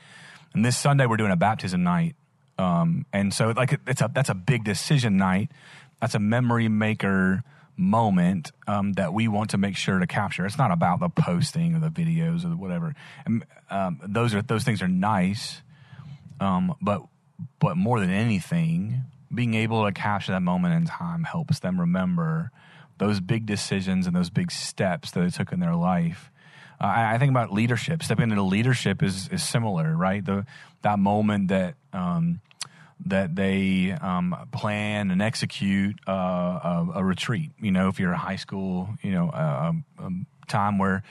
and 0.55 0.65
this 0.65 0.79
Sunday 0.79 1.05
we're 1.05 1.19
doing 1.19 1.33
a 1.33 1.37
baptism 1.37 1.83
night, 1.83 2.15
um, 2.57 3.05
and 3.13 3.35
so 3.35 3.51
like 3.51 3.79
it's 3.87 4.01
a 4.01 4.11
that's 4.15 4.31
a 4.31 4.35
big 4.35 4.65
decision 4.65 5.19
night 5.19 5.51
that's 6.01 6.15
a 6.15 6.19
memory 6.19 6.69
maker 6.69 7.43
moment 7.77 8.51
um, 8.67 8.93
that 8.95 9.15
we 9.15 9.29
want 9.29 9.51
to 9.51 9.59
make 9.59 9.77
sure 9.77 9.99
to 9.99 10.07
capture. 10.07 10.45
It's 10.45 10.59
not 10.59 10.73
about 10.73 11.01
the 11.01 11.09
posting 11.09 11.77
or 11.77 11.81
the 11.81 11.91
videos 11.91 12.45
or 12.45 12.57
whatever. 12.57 12.95
And, 13.25 13.45
um, 13.71 14.01
those 14.05 14.35
are 14.35 14.43
those 14.43 14.65
things 14.65 14.83
are 14.83 14.89
nice, 14.89 15.63
um, 16.41 16.75
but 16.81 17.03
but 17.61 17.77
more 17.77 18.01
than 18.01 18.11
anything, 18.11 19.03
being 19.33 19.55
able 19.55 19.85
to 19.85 19.93
capture 19.93 20.33
that 20.33 20.43
moment 20.43 20.75
in 20.75 20.87
time 20.87 21.25
helps 21.25 21.61
them 21.61 21.79
remember 21.79 22.51
those 22.99 23.21
big 23.21 23.47
decisions 23.47 24.07
and 24.07 24.17
those 24.17 24.31
big 24.31 24.51
steps 24.51 25.13
that 25.13 25.21
they 25.21 25.31
took 25.31 25.53
in 25.53 25.61
their 25.61 25.77
life. 25.77 26.33
Uh, 26.81 26.87
I, 26.87 27.15
I, 27.15 27.19
think 27.19 27.31
about 27.31 27.53
leadership. 27.53 28.03
Stepping 28.03 28.31
into 28.31 28.43
leadership 28.43 29.03
is 29.03 29.29
is 29.29 29.43
similar, 29.43 29.97
right? 29.97 30.25
The 30.25 30.47
that 30.83 30.99
moment 30.99 31.49
that 31.49 31.75
um, 31.93 32.41
that 33.07 33.35
they 33.37 33.93
um, 33.93 34.37
plan 34.53 35.11
and 35.11 35.23
execute 35.23 35.97
uh, 36.07 36.13
a, 36.13 36.89
a, 36.97 37.05
retreat. 37.05 37.51
You 37.61 37.71
know, 37.71 37.89
if 37.89 38.01
you're 38.01 38.13
a 38.13 38.19
high 38.19 38.37
school, 38.37 38.91
you 39.03 39.13
know, 39.13 39.31
a, 39.31 39.75
a, 39.99 40.11
time 40.49 40.79
where 40.79 41.03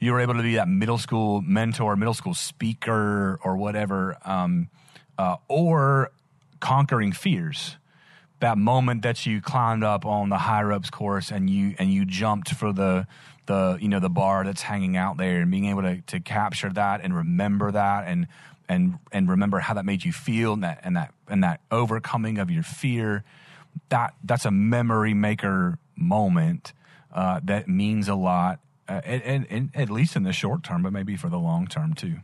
you 0.00 0.12
were 0.12 0.20
able 0.20 0.34
to 0.34 0.42
be 0.42 0.56
that 0.56 0.68
middle 0.68 0.98
school 0.98 1.40
mentor, 1.40 1.96
middle 1.96 2.14
school 2.14 2.34
speaker, 2.34 3.40
or 3.42 3.56
whatever, 3.56 4.18
um, 4.24 4.68
uh, 5.18 5.36
or 5.48 6.10
conquering 6.60 7.12
fears. 7.12 7.76
That 8.40 8.58
moment 8.58 9.02
that 9.02 9.24
you 9.24 9.40
climbed 9.40 9.84
up 9.84 10.04
on 10.04 10.28
the 10.28 10.38
high 10.38 10.62
ropes 10.62 10.90
course 10.90 11.30
and 11.30 11.48
you 11.48 11.74
and 11.78 11.92
you 11.92 12.04
jumped 12.04 12.52
for 12.54 12.72
the 12.72 13.06
the 13.46 13.78
you 13.80 13.88
know 13.88 14.00
the 14.00 14.10
bar 14.10 14.44
that's 14.44 14.62
hanging 14.62 14.96
out 14.96 15.16
there 15.16 15.40
and 15.40 15.50
being 15.50 15.66
able 15.66 15.82
to 15.82 16.00
to 16.02 16.20
capture 16.20 16.70
that 16.70 17.00
and 17.02 17.14
remember 17.14 17.70
that 17.70 18.06
and 18.06 18.26
and 18.68 18.98
and 19.10 19.28
remember 19.28 19.58
how 19.58 19.74
that 19.74 19.84
made 19.84 20.04
you 20.04 20.12
feel 20.12 20.52
and 20.52 20.64
that 20.64 20.80
and 20.82 20.96
that 20.96 21.12
and 21.28 21.42
that 21.44 21.60
overcoming 21.70 22.38
of 22.38 22.50
your 22.50 22.62
fear 22.62 23.24
that 23.88 24.14
that's 24.24 24.44
a 24.44 24.50
memory 24.50 25.14
maker 25.14 25.78
moment 25.96 26.72
uh, 27.12 27.40
that 27.42 27.68
means 27.68 28.08
a 28.08 28.14
lot 28.14 28.60
uh, 28.88 29.00
and, 29.04 29.46
and, 29.50 29.70
at 29.74 29.90
least 29.90 30.16
in 30.16 30.22
the 30.22 30.32
short 30.32 30.62
term 30.62 30.82
but 30.82 30.92
maybe 30.92 31.16
for 31.16 31.28
the 31.28 31.38
long 31.38 31.66
term 31.66 31.94
too 31.94 32.16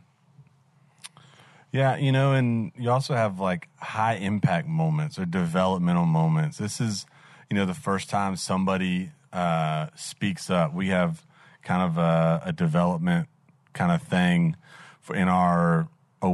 yeah, 1.71 1.97
you 1.97 2.11
know, 2.11 2.33
and 2.33 2.71
you 2.77 2.89
also 2.89 3.13
have 3.13 3.39
like 3.39 3.69
high 3.77 4.15
impact 4.15 4.67
moments 4.67 5.19
or 5.19 5.25
developmental 5.25 6.05
moments. 6.05 6.57
This 6.57 6.81
is, 6.81 7.05
you 7.49 7.55
know, 7.55 7.65
the 7.65 7.75
first 7.75 8.09
time 8.09 8.35
somebody 8.35 9.11
uh, 9.31 9.87
speaks 9.95 10.49
up. 10.49 10.73
We 10.73 10.87
have 10.87 11.25
kind 11.61 11.83
of 11.83 11.97
a, 11.97 12.41
a 12.45 12.53
development 12.53 13.27
kind 13.73 13.91
of 13.91 14.01
thing 14.01 14.55
for 14.99 15.15
in 15.15 15.27
our 15.27 15.87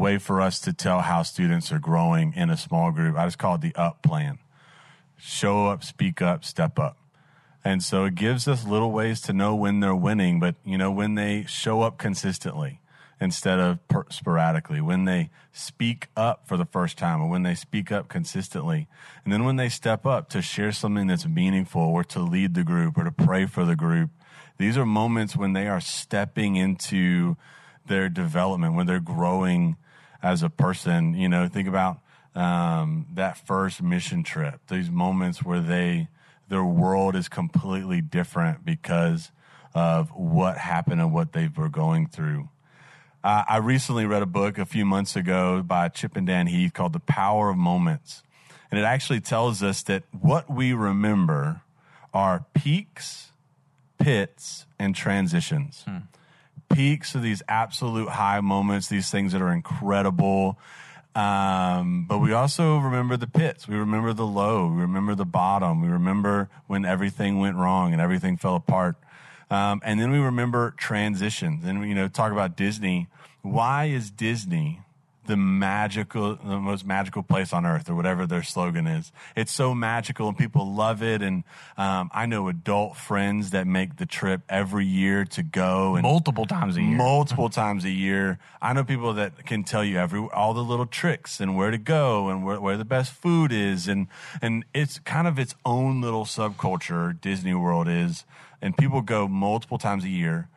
way 0.06 0.20
for 0.20 0.40
us 0.40 0.60
to 0.60 0.72
tell 0.72 1.02
how 1.02 1.24
students 1.24 1.72
are 1.72 1.80
growing 1.80 2.32
in 2.36 2.52
a 2.52 2.58
small 2.58 2.92
group. 2.92 3.18
I 3.18 3.26
just 3.26 3.40
call 3.40 3.56
it 3.56 3.62
the 3.62 3.74
up 3.76 4.04
plan. 4.04 4.38
Show 5.18 5.66
up, 5.66 5.84
speak 5.84 6.22
up, 6.22 6.46
step 6.46 6.78
up. 6.78 6.96
And 7.64 7.82
so 7.82 8.06
it 8.06 8.14
gives 8.14 8.48
us 8.48 8.68
little 8.68 8.92
ways 8.92 9.20
to 9.22 9.34
know 9.34 9.56
when 9.56 9.80
they're 9.80 9.96
winning, 9.96 10.40
but 10.40 10.58
you 10.64 10.78
know, 10.78 10.92
when 10.92 11.16
they 11.16 11.46
show 11.48 11.82
up 11.82 11.98
consistently 11.98 12.82
instead 13.20 13.60
of 13.60 13.86
per- 13.88 14.06
sporadically, 14.12 14.80
when 14.80 15.06
they 15.06 15.32
speak 15.52 16.10
up 16.16 16.48
for 16.48 16.56
the 16.56 16.66
first 16.66 17.00
time 17.00 17.20
or 17.20 17.28
when 17.28 17.42
they 17.42 17.56
speak 17.56 17.92
up 17.92 18.08
consistently. 18.08 18.88
And 19.24 19.34
then 19.34 19.44
when 19.44 19.56
they 19.56 19.70
step 19.70 20.06
up 20.06 20.30
to 20.30 20.42
share 20.44 20.72
something 20.72 21.08
that's 21.08 21.26
meaningful 21.26 21.82
or 21.82 22.04
to 22.04 22.20
lead 22.20 22.54
the 22.54 22.64
group 22.64 22.96
or 22.96 23.06
to 23.06 23.12
pray 23.12 23.48
for 23.48 23.66
the 23.66 23.76
group, 23.76 24.12
these 24.60 24.78
are 24.78 24.86
moments 24.86 25.36
when 25.36 25.54
they 25.54 25.68
are 25.68 25.82
stepping 25.82 26.58
into 26.58 27.38
their 27.88 28.08
development, 28.08 28.76
when 28.76 28.86
they're 28.86 29.00
growing 29.00 29.78
as 30.22 30.44
a 30.44 30.50
person. 30.50 31.16
You 31.16 31.30
know, 31.30 31.48
think 31.48 31.68
about 31.68 32.00
um, 32.36 33.08
that 33.14 33.38
first 33.38 33.82
mission 33.82 34.24
trip, 34.24 34.60
these 34.68 34.90
moments 34.90 35.44
where 35.44 35.62
they, 35.62 36.10
their 36.50 36.64
world 36.64 37.16
is 37.16 37.30
completely 37.30 38.02
different 38.02 38.66
because 38.66 39.32
of 39.74 40.10
what 40.10 40.58
happened 40.58 41.02
and 41.02 41.14
what 41.14 41.34
they 41.34 41.50
were 41.56 41.70
going 41.70 42.08
through. 42.08 42.50
Uh, 43.24 43.44
I 43.50 43.58
recently 43.58 44.06
read 44.06 44.22
a 44.22 44.28
book 44.28 44.58
a 44.58 44.66
few 44.66 44.86
months 44.86 45.16
ago 45.16 45.64
by 45.64 45.90
Chip 45.90 46.16
and 46.16 46.28
Dan 46.28 46.48
Heath 46.48 46.74
called 46.74 46.94
The 46.94 47.00
Power 47.00 47.50
of 47.50 47.58
Moments. 47.58 48.22
And 48.70 48.80
it 48.80 48.84
actually 48.84 49.20
tells 49.20 49.64
us 49.64 49.84
that 49.84 50.04
what 50.12 50.50
we 50.50 50.74
remember 50.74 51.62
are 52.14 52.46
peaks, 52.54 53.32
pits, 53.98 54.66
and 54.78 54.96
transitions. 54.96 55.84
Hmm. 55.88 55.98
Peaks 56.70 57.16
are 57.16 57.20
these 57.20 57.42
absolute 57.48 58.10
high 58.10 58.42
moments, 58.42 58.88
these 58.88 59.10
things 59.10 59.32
that 59.32 59.42
are 59.42 59.52
incredible. 59.52 60.58
Um, 61.16 62.06
but 62.08 62.20
we 62.20 62.34
also 62.34 62.78
remember 62.78 63.16
the 63.16 63.28
pits. 63.28 63.68
We 63.68 63.76
remember 63.76 64.12
the 64.12 64.26
low. 64.26 64.68
We 64.68 64.82
remember 64.82 65.16
the 65.16 65.26
bottom. 65.26 65.82
We 65.82 65.88
remember 65.88 66.50
when 66.68 66.84
everything 66.84 67.40
went 67.40 67.56
wrong 67.56 67.94
and 67.94 68.02
everything 68.02 68.36
fell 68.36 68.56
apart. 68.56 68.98
Um, 69.50 69.82
and 69.86 70.00
then 70.00 70.12
we 70.12 70.20
remember 70.20 70.74
transitions. 70.78 71.64
And, 71.64 71.88
you 71.88 71.96
know, 71.96 72.08
talk 72.08 72.32
about 72.32 72.58
Disney. 72.58 73.08
Why 73.42 73.86
is 73.86 74.12
Disney 74.12 74.82
the 75.26 75.38
magical, 75.38 76.36
the 76.36 76.60
most 76.60 76.86
magical 76.86 77.24
place 77.24 77.54
on 77.54 77.66
earth, 77.66 77.90
or 77.90 77.96
whatever 77.96 78.26
their 78.26 78.44
slogan 78.44 78.88
is. 78.88 79.12
It's 79.36 79.52
so 79.52 79.74
magical, 79.74 80.28
and 80.28 80.38
people 80.38 80.74
love 80.74 81.02
it. 81.04 81.22
And 81.22 81.44
um, 81.78 82.10
I 82.14 82.26
know 82.26 82.48
adult 82.48 82.98
friends 82.98 83.52
that 83.52 83.68
make 83.68 83.98
the 83.98 84.06
trip 84.06 84.42
every 84.50 84.86
year 84.86 85.26
to 85.26 85.44
go, 85.44 85.96
and 85.96 86.04
multiple 86.04 86.46
times 86.46 86.78
a 86.78 86.82
year. 86.82 86.96
Multiple 86.96 87.50
times 87.62 87.86
a 87.86 87.90
year. 87.90 88.40
I 88.62 88.74
know 88.74 88.84
people 88.84 89.14
that 89.14 89.46
can 89.46 89.64
tell 89.64 89.84
you 89.84 89.98
every 89.98 90.28
all 90.34 90.54
the 90.54 90.64
little 90.64 90.86
tricks 90.86 91.40
and 91.40 91.56
where 91.56 91.72
to 91.72 91.78
go 91.78 92.30
and 92.30 92.46
where, 92.46 92.60
where 92.60 92.78
the 92.78 92.86
best 92.86 93.12
food 93.12 93.52
is, 93.52 93.88
and 93.88 94.08
and 94.42 94.66
it's 94.74 95.00
kind 95.00 95.28
of 95.28 95.40
its 95.40 95.56
own 95.66 96.02
little 96.02 96.26
subculture. 96.26 97.20
Disney 97.20 97.54
World 97.54 97.88
is, 97.88 98.26
and 98.62 98.78
people 98.78 99.02
go 99.02 99.28
multiple 99.28 99.78
times 99.78 100.04
a 100.04 100.10
year 100.10 100.50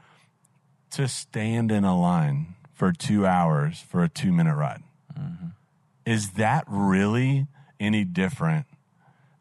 to 0.90 1.06
stand 1.06 1.70
in 1.70 1.84
a 1.84 1.98
line 1.98 2.54
for 2.78 2.92
two 2.92 3.26
hours 3.26 3.80
for 3.80 4.04
a 4.04 4.08
two 4.08 4.32
minute 4.32 4.54
ride. 4.54 4.84
Mm-hmm. 5.18 5.48
Is 6.06 6.30
that 6.30 6.64
really 6.68 7.48
any 7.80 8.04
different 8.04 8.66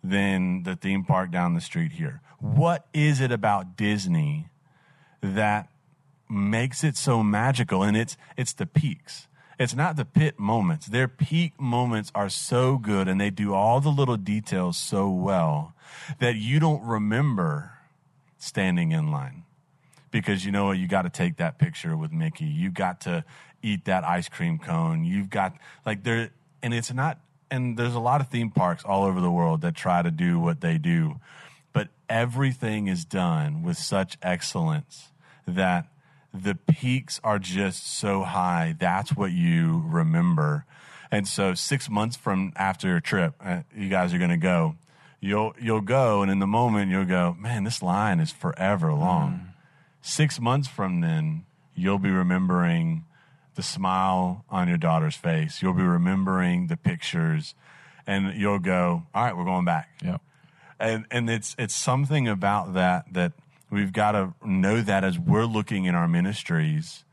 than 0.04 0.64
the 0.64 0.76
theme 0.76 1.06
park 1.06 1.30
down 1.30 1.54
the 1.54 1.62
street 1.62 1.94
here? 1.94 2.22
What 2.40 2.88
is 2.96 3.22
it 3.22 3.32
about 3.32 3.78
Disney 3.78 4.48
that 5.22 5.70
makes 6.28 6.84
it 6.84 6.98
so 6.98 7.22
magical? 7.22 7.84
And 7.84 7.96
it's 7.96 8.18
it's 8.36 8.54
the 8.54 8.66
peaks. 8.66 9.28
It's 9.60 9.76
not 9.76 9.98
the 9.98 10.06
pit 10.06 10.40
moments. 10.40 10.88
Their 10.88 11.08
peak 11.08 11.60
moments 11.60 12.12
are 12.16 12.30
so 12.30 12.78
good 12.80 13.08
and 13.08 13.22
they 13.22 13.30
do 13.30 13.54
all 13.54 13.80
the 13.80 13.90
little 13.90 14.18
details 14.18 14.78
so 14.78 15.12
well 15.12 15.76
that 16.20 16.38
you 16.38 16.60
don't 16.60 16.84
remember 16.84 17.74
standing 18.40 18.92
in 18.92 19.12
line 19.12 19.44
because 20.12 20.46
you 20.46 20.52
know 20.52 20.66
what? 20.66 20.78
You 20.78 20.88
got 20.88 21.04
to 21.04 21.10
take 21.10 21.38
that 21.38 21.58
picture 21.58 21.96
with 21.96 22.12
Mickey. 22.12 22.46
You 22.46 22.72
got 22.72 23.02
to 23.02 23.24
eat 23.62 23.86
that 23.86 24.04
ice 24.04 24.30
cream 24.30 24.60
cone. 24.60 25.04
You've 25.04 25.30
got 25.30 25.56
like 25.86 26.04
there, 26.04 26.32
and 26.62 26.74
it's 26.74 26.94
not. 26.94 27.20
And 27.50 27.78
there's 27.78 27.96
a 27.96 28.00
lot 28.00 28.20
of 28.20 28.28
theme 28.28 28.50
parks 28.50 28.84
all 28.84 29.06
over 29.06 29.22
the 29.22 29.32
world 29.32 29.62
that 29.62 29.74
try 29.74 30.02
to 30.02 30.12
do 30.12 30.38
what 30.38 30.60
they 30.60 30.78
do, 30.78 31.20
but 31.72 31.88
everything 32.10 32.88
is 32.88 33.06
done 33.06 33.64
with 33.64 33.78
such 33.78 34.18
excellence 34.22 35.12
that 35.48 35.88
the 36.34 36.56
peaks 36.56 37.22
are 37.24 37.40
just 37.40 37.88
so 37.88 38.24
high. 38.24 38.76
That's 38.78 39.16
what 39.16 39.32
you 39.32 39.82
remember. 39.86 40.66
And 41.10 41.26
so, 41.26 41.54
six 41.54 41.90
months 41.90 42.18
from 42.18 42.52
after 42.58 42.90
your 42.90 43.00
trip, 43.00 43.34
uh, 43.42 43.62
you 43.74 43.88
guys 43.88 44.14
are 44.14 44.18
going 44.18 44.30
to 44.30 44.38
go. 44.38 44.76
You'll 45.22 45.54
you'll 45.60 45.82
go, 45.82 46.22
and 46.22 46.30
in 46.30 46.40
the 46.40 46.48
moment, 46.48 46.92
you'll 46.92 47.06
go, 47.06 47.36
man, 47.40 47.64
this 47.64 47.82
line 47.82 48.20
is 48.20 48.32
forever 48.32 48.94
long. 48.94 49.32
Mm 49.32 49.47
six 50.08 50.40
months 50.40 50.68
from 50.68 51.02
then, 51.02 51.46
you'll 51.76 52.00
be 52.00 52.10
remembering 52.10 53.06
the 53.56 53.64
smile 53.64 54.46
on 54.50 54.68
your 54.68 54.78
daughter's 54.78 55.16
face. 55.16 55.62
You'll 55.62 55.74
be 55.74 55.84
remembering 55.84 56.68
the 56.68 56.78
pictures, 56.78 57.56
and 58.06 58.34
you'll 58.40 58.60
go, 58.60 59.04
"All 59.14 59.24
right, 59.24 59.36
we're 59.36 59.46
going 59.46 59.66
back." 59.66 59.90
Yeah, 60.04 60.18
and 60.80 61.06
and 61.12 61.30
it's 61.30 61.56
it's 61.60 61.76
something 61.76 62.28
about 62.28 62.74
that 62.74 63.14
that 63.14 63.34
we've 63.70 63.92
got 63.92 64.14
to 64.14 64.34
know 64.46 64.82
that 64.82 65.04
as 65.04 65.20
we're 65.20 65.46
looking 65.46 65.86
in 65.86 65.96
our 65.96 66.08
ministries 66.08 67.04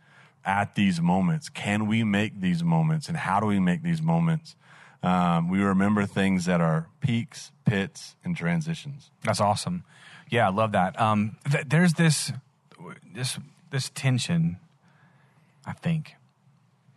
at 0.45 0.75
these 0.75 1.01
moments, 1.01 1.49
can 1.49 1.87
we 1.87 2.05
make 2.05 2.41
these 2.41 2.63
moments, 2.63 3.09
and 3.09 3.17
how 3.17 3.41
do 3.41 3.47
we 3.47 3.59
make 3.59 3.83
these 3.83 4.03
moments? 4.03 4.57
Um, 5.03 5.51
we 5.51 5.61
remember 5.61 6.07
things 6.07 6.47
that 6.47 6.63
are 6.63 6.89
peaks, 7.01 7.53
pits, 7.67 8.17
and 8.25 8.35
transitions. 8.35 9.11
That's 9.23 9.41
awesome. 9.41 9.85
Yeah, 10.31 10.47
I 10.47 10.51
love 10.51 10.73
that. 10.73 10.99
Um, 10.99 11.37
th- 11.51 11.67
there's 11.69 11.95
this 11.95 12.33
this 13.15 13.39
this 13.71 13.91
tension, 13.91 14.59
I 15.67 15.73
think, 15.73 16.15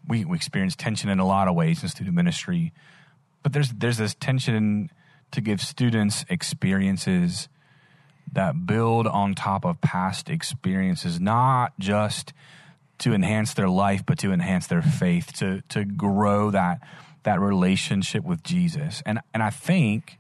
we 0.08 0.26
we 0.26 0.36
experience 0.36 0.76
tension 0.76 1.10
in 1.10 1.20
a 1.20 1.26
lot 1.26 1.48
of 1.48 1.56
ways 1.56 1.84
in 1.84 1.90
student 1.90 2.16
ministry, 2.16 2.74
but 3.44 3.54
there's 3.54 3.70
there's 3.70 3.98
this 3.98 4.16
tension 4.16 4.92
to 5.32 5.42
give 5.42 5.62
students 5.62 6.26
experiences 6.30 7.50
that 8.32 8.66
build 8.66 9.08
on 9.08 9.36
top 9.36 9.66
of 9.66 9.80
past 9.82 10.30
experiences, 10.30 11.20
not 11.20 11.74
just 11.80 12.34
to 13.00 13.14
enhance 13.14 13.54
their 13.54 13.70
life, 13.70 14.06
but 14.06 14.18
to 14.20 14.32
enhance 14.32 14.68
their 14.68 14.82
faith, 14.82 15.34
to 15.34 15.62
to 15.70 15.86
grow 15.86 16.52
that 16.52 16.80
that 17.24 17.40
relationship 17.40 18.24
with 18.24 18.44
Jesus. 18.44 19.02
And 19.06 19.20
and 19.34 19.44
I 19.44 19.50
think 19.50 20.18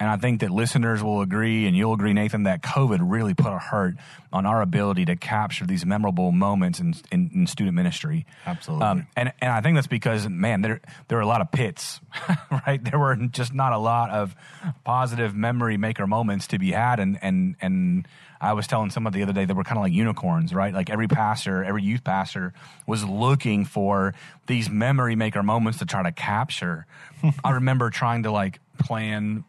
and 0.00 0.08
I 0.08 0.16
think 0.16 0.40
that 0.40 0.50
listeners 0.50 1.02
will 1.02 1.22
agree, 1.22 1.66
and 1.66 1.76
you'll 1.76 1.92
agree, 1.92 2.12
Nathan, 2.12 2.44
that 2.44 2.62
COVID 2.62 2.98
really 3.02 3.34
put 3.34 3.52
a 3.52 3.58
hurt 3.58 3.96
on 4.32 4.46
our 4.46 4.62
ability 4.62 5.04
to 5.06 5.16
capture 5.16 5.66
these 5.66 5.84
memorable 5.84 6.30
moments 6.30 6.78
in, 6.78 6.94
in, 7.10 7.30
in 7.34 7.46
student 7.48 7.74
ministry. 7.74 8.24
Absolutely. 8.46 8.86
Um, 8.86 9.06
and, 9.16 9.32
and 9.40 9.50
I 9.50 9.60
think 9.60 9.76
that's 9.76 9.88
because, 9.88 10.28
man, 10.28 10.60
there, 10.60 10.80
there 11.08 11.18
were 11.18 11.22
a 11.22 11.26
lot 11.26 11.40
of 11.40 11.50
pits, 11.50 12.00
right? 12.66 12.82
There 12.82 12.98
were 12.98 13.16
just 13.16 13.52
not 13.52 13.72
a 13.72 13.78
lot 13.78 14.10
of 14.10 14.36
positive 14.84 15.34
memory 15.34 15.76
maker 15.76 16.06
moments 16.06 16.46
to 16.48 16.58
be 16.58 16.70
had. 16.70 17.00
And, 17.00 17.18
and, 17.20 17.56
and 17.60 18.08
I 18.40 18.52
was 18.52 18.68
telling 18.68 18.90
someone 18.90 19.12
the 19.12 19.22
other 19.24 19.32
day 19.32 19.46
that 19.46 19.56
we're 19.56 19.64
kind 19.64 19.78
of 19.78 19.82
like 19.82 19.92
unicorns, 19.92 20.54
right? 20.54 20.72
Like 20.72 20.90
every 20.90 21.08
pastor, 21.08 21.64
every 21.64 21.82
youth 21.82 22.04
pastor 22.04 22.52
was 22.86 23.04
looking 23.04 23.64
for 23.64 24.14
these 24.46 24.70
memory 24.70 25.16
maker 25.16 25.42
moments 25.42 25.80
to 25.80 25.86
try 25.86 26.04
to 26.04 26.12
capture. 26.12 26.86
I 27.44 27.50
remember 27.52 27.90
trying 27.90 28.22
to 28.22 28.30
like 28.30 28.60
plan 28.78 29.44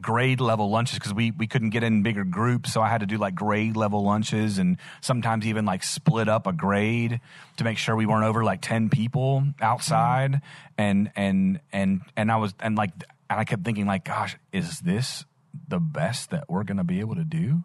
grade 0.00 0.40
level 0.40 0.70
lunches 0.70 0.98
because 0.98 1.14
we, 1.14 1.30
we 1.32 1.46
couldn't 1.46 1.70
get 1.70 1.82
in 1.82 2.02
bigger 2.02 2.24
groups. 2.24 2.72
So 2.72 2.80
I 2.80 2.88
had 2.88 3.00
to 3.00 3.06
do 3.06 3.18
like 3.18 3.34
grade 3.34 3.76
level 3.76 4.04
lunches 4.04 4.58
and 4.58 4.78
sometimes 5.00 5.46
even 5.46 5.64
like 5.64 5.82
split 5.82 6.28
up 6.28 6.46
a 6.46 6.52
grade 6.52 7.20
to 7.58 7.64
make 7.64 7.78
sure 7.78 7.94
we 7.94 8.06
weren't 8.06 8.24
over 8.24 8.44
like 8.44 8.60
10 8.62 8.88
people 8.88 9.44
outside. 9.60 10.32
Mm-hmm. 10.32 10.42
And, 10.78 11.10
and, 11.16 11.60
and, 11.72 12.00
and 12.16 12.32
I 12.32 12.36
was, 12.36 12.54
and 12.60 12.76
like, 12.76 12.90
and 13.28 13.40
I 13.40 13.44
kept 13.44 13.64
thinking 13.64 13.86
like, 13.86 14.04
gosh, 14.04 14.36
is 14.52 14.80
this 14.80 15.24
the 15.68 15.78
best 15.78 16.30
that 16.30 16.48
we're 16.48 16.64
going 16.64 16.78
to 16.78 16.84
be 16.84 17.00
able 17.00 17.14
to 17.14 17.24
do? 17.24 17.64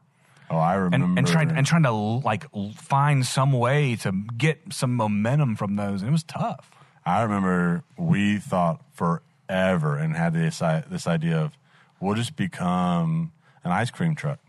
Oh, 0.49 0.57
I 0.57 0.75
remember. 0.75 1.05
And, 1.05 1.17
and 1.17 1.27
trying 1.27 1.51
and 1.51 1.65
trying 1.65 1.83
to 1.83 1.91
like 1.91 2.45
find 2.75 3.25
some 3.25 3.51
way 3.51 3.97
to 3.97 4.13
get 4.37 4.61
some 4.71 4.95
momentum 4.95 5.55
from 5.55 5.75
those. 5.75 6.01
And 6.01 6.09
it 6.09 6.11
was 6.11 6.23
tough. 6.23 6.71
I 7.05 7.23
remember 7.23 7.83
we 7.97 8.37
thought 8.37 8.81
forever 8.93 9.97
and 9.97 10.15
had 10.15 10.33
this 10.33 10.59
this 10.59 11.07
idea 11.07 11.37
of 11.37 11.57
we'll 11.99 12.15
just 12.15 12.35
become 12.35 13.31
an 13.63 13.71
ice 13.71 13.91
cream 13.91 14.15
truck. 14.15 14.39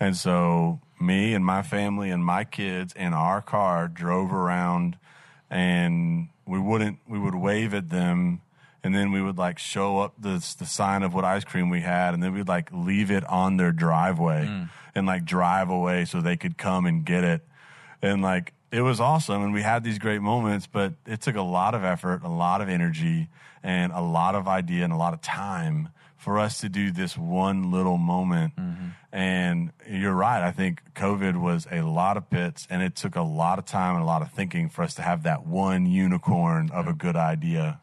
And 0.00 0.16
so 0.16 0.80
me 1.00 1.34
and 1.34 1.44
my 1.44 1.62
family 1.62 2.10
and 2.10 2.24
my 2.24 2.44
kids 2.44 2.92
in 2.94 3.12
our 3.12 3.40
car 3.42 3.88
drove 3.88 4.32
around 4.32 4.96
and 5.50 6.28
we 6.46 6.58
wouldn't 6.58 6.98
we 7.08 7.18
would 7.18 7.34
wave 7.34 7.74
at 7.74 7.90
them 7.90 8.40
and 8.82 8.94
then 8.94 9.12
we 9.12 9.22
would 9.22 9.38
like 9.38 9.58
show 9.58 9.98
up 9.98 10.14
the 10.18 10.54
the 10.58 10.66
sign 10.66 11.02
of 11.02 11.14
what 11.14 11.24
ice 11.24 11.44
cream 11.44 11.68
we 11.68 11.80
had 11.80 12.14
and 12.14 12.22
then 12.22 12.32
we'd 12.32 12.48
like 12.48 12.68
leave 12.72 13.10
it 13.10 13.24
on 13.24 13.56
their 13.56 13.72
driveway 13.72 14.46
mm. 14.46 14.68
and 14.94 15.06
like 15.06 15.24
drive 15.24 15.68
away 15.68 16.04
so 16.04 16.20
they 16.20 16.36
could 16.36 16.58
come 16.58 16.86
and 16.86 17.04
get 17.04 17.24
it. 17.24 17.42
And 18.02 18.22
like 18.22 18.52
it 18.70 18.80
was 18.82 19.00
awesome 19.00 19.42
and 19.42 19.52
we 19.52 19.62
had 19.62 19.84
these 19.84 19.98
great 19.98 20.20
moments, 20.20 20.66
but 20.66 20.94
it 21.06 21.20
took 21.20 21.36
a 21.36 21.42
lot 21.42 21.74
of 21.74 21.84
effort, 21.84 22.22
a 22.24 22.28
lot 22.28 22.60
of 22.60 22.68
energy, 22.68 23.28
and 23.62 23.92
a 23.92 24.00
lot 24.00 24.34
of 24.34 24.48
idea 24.48 24.84
and 24.84 24.92
a 24.92 24.96
lot 24.96 25.14
of 25.14 25.20
time 25.22 25.88
for 26.24 26.38
us 26.38 26.62
to 26.62 26.70
do 26.70 26.90
this 26.90 27.18
one 27.18 27.70
little 27.70 27.98
moment. 27.98 28.56
Mm-hmm. 28.56 28.88
And 29.12 29.72
you're 29.86 30.14
right. 30.14 30.42
I 30.42 30.52
think 30.52 30.80
COVID 30.94 31.38
was 31.40 31.68
a 31.70 31.82
lot 31.82 32.16
of 32.16 32.30
pits 32.30 32.66
and 32.70 32.82
it 32.82 32.96
took 32.96 33.14
a 33.14 33.22
lot 33.22 33.58
of 33.58 33.66
time 33.66 33.94
and 33.94 34.02
a 34.02 34.06
lot 34.06 34.22
of 34.22 34.32
thinking 34.32 34.70
for 34.70 34.82
us 34.82 34.94
to 34.94 35.02
have 35.02 35.24
that 35.24 35.46
one 35.46 35.84
unicorn 35.84 36.70
of 36.72 36.88
a 36.88 36.94
good 36.94 37.14
idea. 37.14 37.78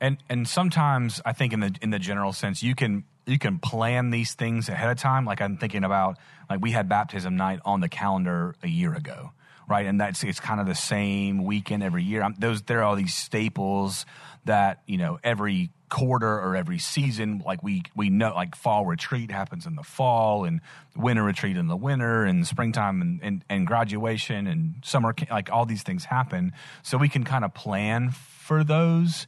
And 0.00 0.18
and 0.28 0.46
sometimes 0.46 1.22
I 1.24 1.32
think 1.32 1.52
in 1.52 1.60
the 1.60 1.74
in 1.80 1.90
the 1.90 1.98
general 1.98 2.32
sense 2.32 2.62
you 2.62 2.74
can 2.74 3.04
you 3.24 3.38
can 3.38 3.60
plan 3.60 4.10
these 4.10 4.34
things 4.34 4.68
ahead 4.68 4.90
of 4.90 4.98
time. 4.98 5.24
Like 5.24 5.40
I'm 5.40 5.56
thinking 5.56 5.84
about 5.84 6.18
like 6.50 6.60
we 6.60 6.72
had 6.72 6.88
baptism 6.88 7.36
night 7.36 7.60
on 7.64 7.80
the 7.80 7.88
calendar 7.88 8.56
a 8.62 8.68
year 8.68 8.94
ago 8.94 9.30
right? 9.68 9.86
And 9.86 10.00
that's 10.00 10.24
it's 10.24 10.40
kind 10.40 10.60
of 10.60 10.66
the 10.66 10.74
same 10.74 11.44
weekend 11.44 11.82
every 11.82 12.02
year. 12.02 12.22
I'm, 12.22 12.34
those 12.38 12.62
there 12.62 12.80
are 12.80 12.84
all 12.84 12.96
these 12.96 13.14
staples 13.14 14.06
that 14.48 14.82
you 14.86 14.96
know 14.96 15.18
every 15.22 15.70
quarter 15.90 16.28
or 16.28 16.56
every 16.56 16.78
season 16.78 17.42
like 17.46 17.62
we 17.62 17.82
we 17.94 18.10
know 18.10 18.34
like 18.34 18.54
fall 18.54 18.84
retreat 18.84 19.30
happens 19.30 19.66
in 19.66 19.74
the 19.74 19.82
fall 19.82 20.44
and 20.44 20.60
winter 20.96 21.22
retreat 21.22 21.56
in 21.56 21.66
the 21.66 21.76
winter 21.76 22.24
and 22.24 22.46
springtime 22.46 23.00
and, 23.00 23.20
and, 23.22 23.44
and 23.48 23.66
graduation 23.66 24.46
and 24.46 24.74
summer 24.84 25.14
like 25.30 25.50
all 25.50 25.64
these 25.64 25.82
things 25.82 26.04
happen 26.04 26.52
so 26.82 26.98
we 26.98 27.08
can 27.08 27.24
kind 27.24 27.44
of 27.44 27.54
plan 27.54 28.10
for 28.10 28.64
those 28.64 29.26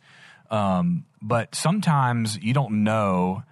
um, 0.50 1.05
but 1.23 1.55
sometimes 1.55 2.39
you 2.39 2.53
don't 2.53 2.83
know 2.83 3.43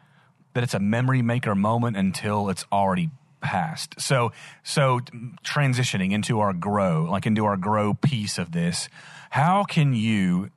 that 0.55 0.65
it's 0.65 0.75
a 0.75 0.81
memory 0.81 1.23
maker 1.23 1.55
moment 1.55 1.97
until 1.97 2.49
it's 2.49 2.65
already 2.73 3.11
past. 3.41 4.01
So 4.01 4.33
so 4.65 5.01
transitioning 5.45 6.13
into 6.13 6.41
our 6.41 6.53
grow, 6.53 7.07
like 7.09 7.27
into 7.27 7.45
our 7.45 7.57
grow 7.57 7.95
piece 7.95 8.39
of 8.39 8.53
this, 8.53 8.89
how 9.31 9.65
can 9.65 9.95
you 9.95 10.51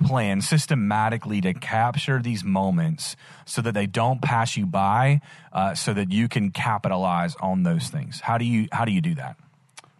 plan 0.00 0.40
systematically 0.40 1.40
to 1.40 1.54
capture 1.54 2.20
these 2.20 2.44
moments 2.44 3.16
so 3.44 3.62
that 3.62 3.72
they 3.74 3.86
don't 3.86 4.22
pass 4.22 4.56
you 4.56 4.66
by, 4.66 5.20
uh, 5.52 5.74
so 5.74 5.92
that 5.94 6.10
you 6.10 6.28
can 6.28 6.50
capitalize 6.50 7.34
on 7.36 7.62
those 7.62 7.88
things? 7.88 8.20
How 8.20 8.38
do 8.38 8.44
you 8.44 8.68
how 8.72 8.84
do 8.84 8.92
you 8.92 9.00
do 9.00 9.14
that? 9.16 9.36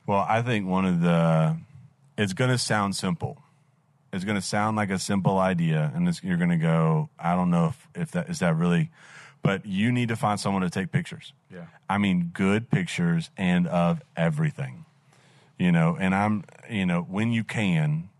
Well, 0.06 0.24
I 0.28 0.42
think 0.42 0.66
one 0.66 0.84
of 0.84 1.00
the 1.00 1.56
it's 2.16 2.32
going 2.32 2.50
to 2.50 2.58
sound 2.58 2.96
simple. 2.96 3.42
It's 4.12 4.24
going 4.24 4.36
to 4.36 4.42
sound 4.46 4.76
like 4.76 4.90
a 4.90 4.98
simple 4.98 5.38
idea, 5.38 5.92
and 5.94 6.18
you're 6.22 6.38
going 6.38 6.48
to 6.48 6.56
go, 6.56 7.10
I 7.18 7.34
don't 7.34 7.50
know 7.50 7.66
if, 7.66 7.88
if 7.94 8.10
that 8.12 8.30
is 8.30 8.38
that 8.38 8.56
really 8.56 8.90
but 9.42 9.64
you 9.66 9.92
need 9.92 10.08
to 10.08 10.16
find 10.16 10.38
someone 10.38 10.62
to 10.62 10.70
take 10.70 10.90
pictures. 10.90 11.32
Yeah. 11.52 11.66
I 11.88 11.98
mean, 11.98 12.30
good 12.32 12.70
pictures 12.70 13.30
and 13.36 13.66
of 13.66 14.02
everything. 14.16 14.84
You 15.58 15.72
know, 15.72 15.96
and 15.98 16.14
I'm, 16.14 16.44
you 16.70 16.86
know, 16.86 17.00
when 17.02 17.32
you 17.32 17.44
can, 17.44 18.10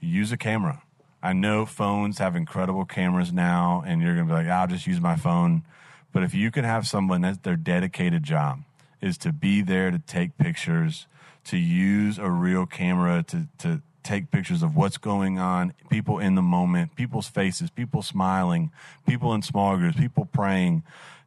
use 0.00 0.32
a 0.32 0.36
camera. 0.36 0.82
I 1.22 1.32
know 1.32 1.66
phones 1.66 2.18
have 2.18 2.36
incredible 2.36 2.84
cameras 2.84 3.32
now, 3.32 3.82
and 3.86 4.00
you're 4.00 4.14
going 4.14 4.28
to 4.28 4.32
be 4.32 4.36
like, 4.38 4.46
ah, 4.48 4.60
I'll 4.62 4.66
just 4.66 4.86
use 4.86 5.00
my 5.00 5.16
phone. 5.16 5.64
But 6.12 6.22
if 6.22 6.34
you 6.34 6.50
can 6.50 6.64
have 6.64 6.86
someone 6.86 7.22
that's 7.22 7.38
their 7.38 7.56
dedicated 7.56 8.22
job 8.22 8.60
is 9.00 9.18
to 9.18 9.32
be 9.32 9.62
there 9.62 9.90
to 9.90 9.98
take 9.98 10.36
pictures, 10.38 11.06
to 11.44 11.56
use 11.56 12.18
a 12.18 12.30
real 12.30 12.66
camera 12.66 13.24
to, 13.24 13.48
to 13.58 13.82
take 14.02 14.30
pictures 14.30 14.62
of 14.62 14.74
what's 14.74 14.96
going 14.96 15.38
on, 15.38 15.74
people 15.90 16.18
in 16.18 16.34
the 16.34 16.42
moment, 16.42 16.94
people's 16.94 17.28
faces, 17.28 17.70
people 17.70 18.02
smiling, 18.02 18.70
people 19.06 19.34
in 19.34 19.42
small 19.42 19.76
groups, 19.76 19.98
people 19.98 20.24
praying. 20.24 20.82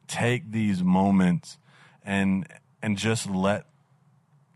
Take 0.08 0.50
these 0.50 0.82
moments 0.82 1.58
and 2.04 2.46
and 2.82 2.98
just 2.98 3.30
let 3.30 3.66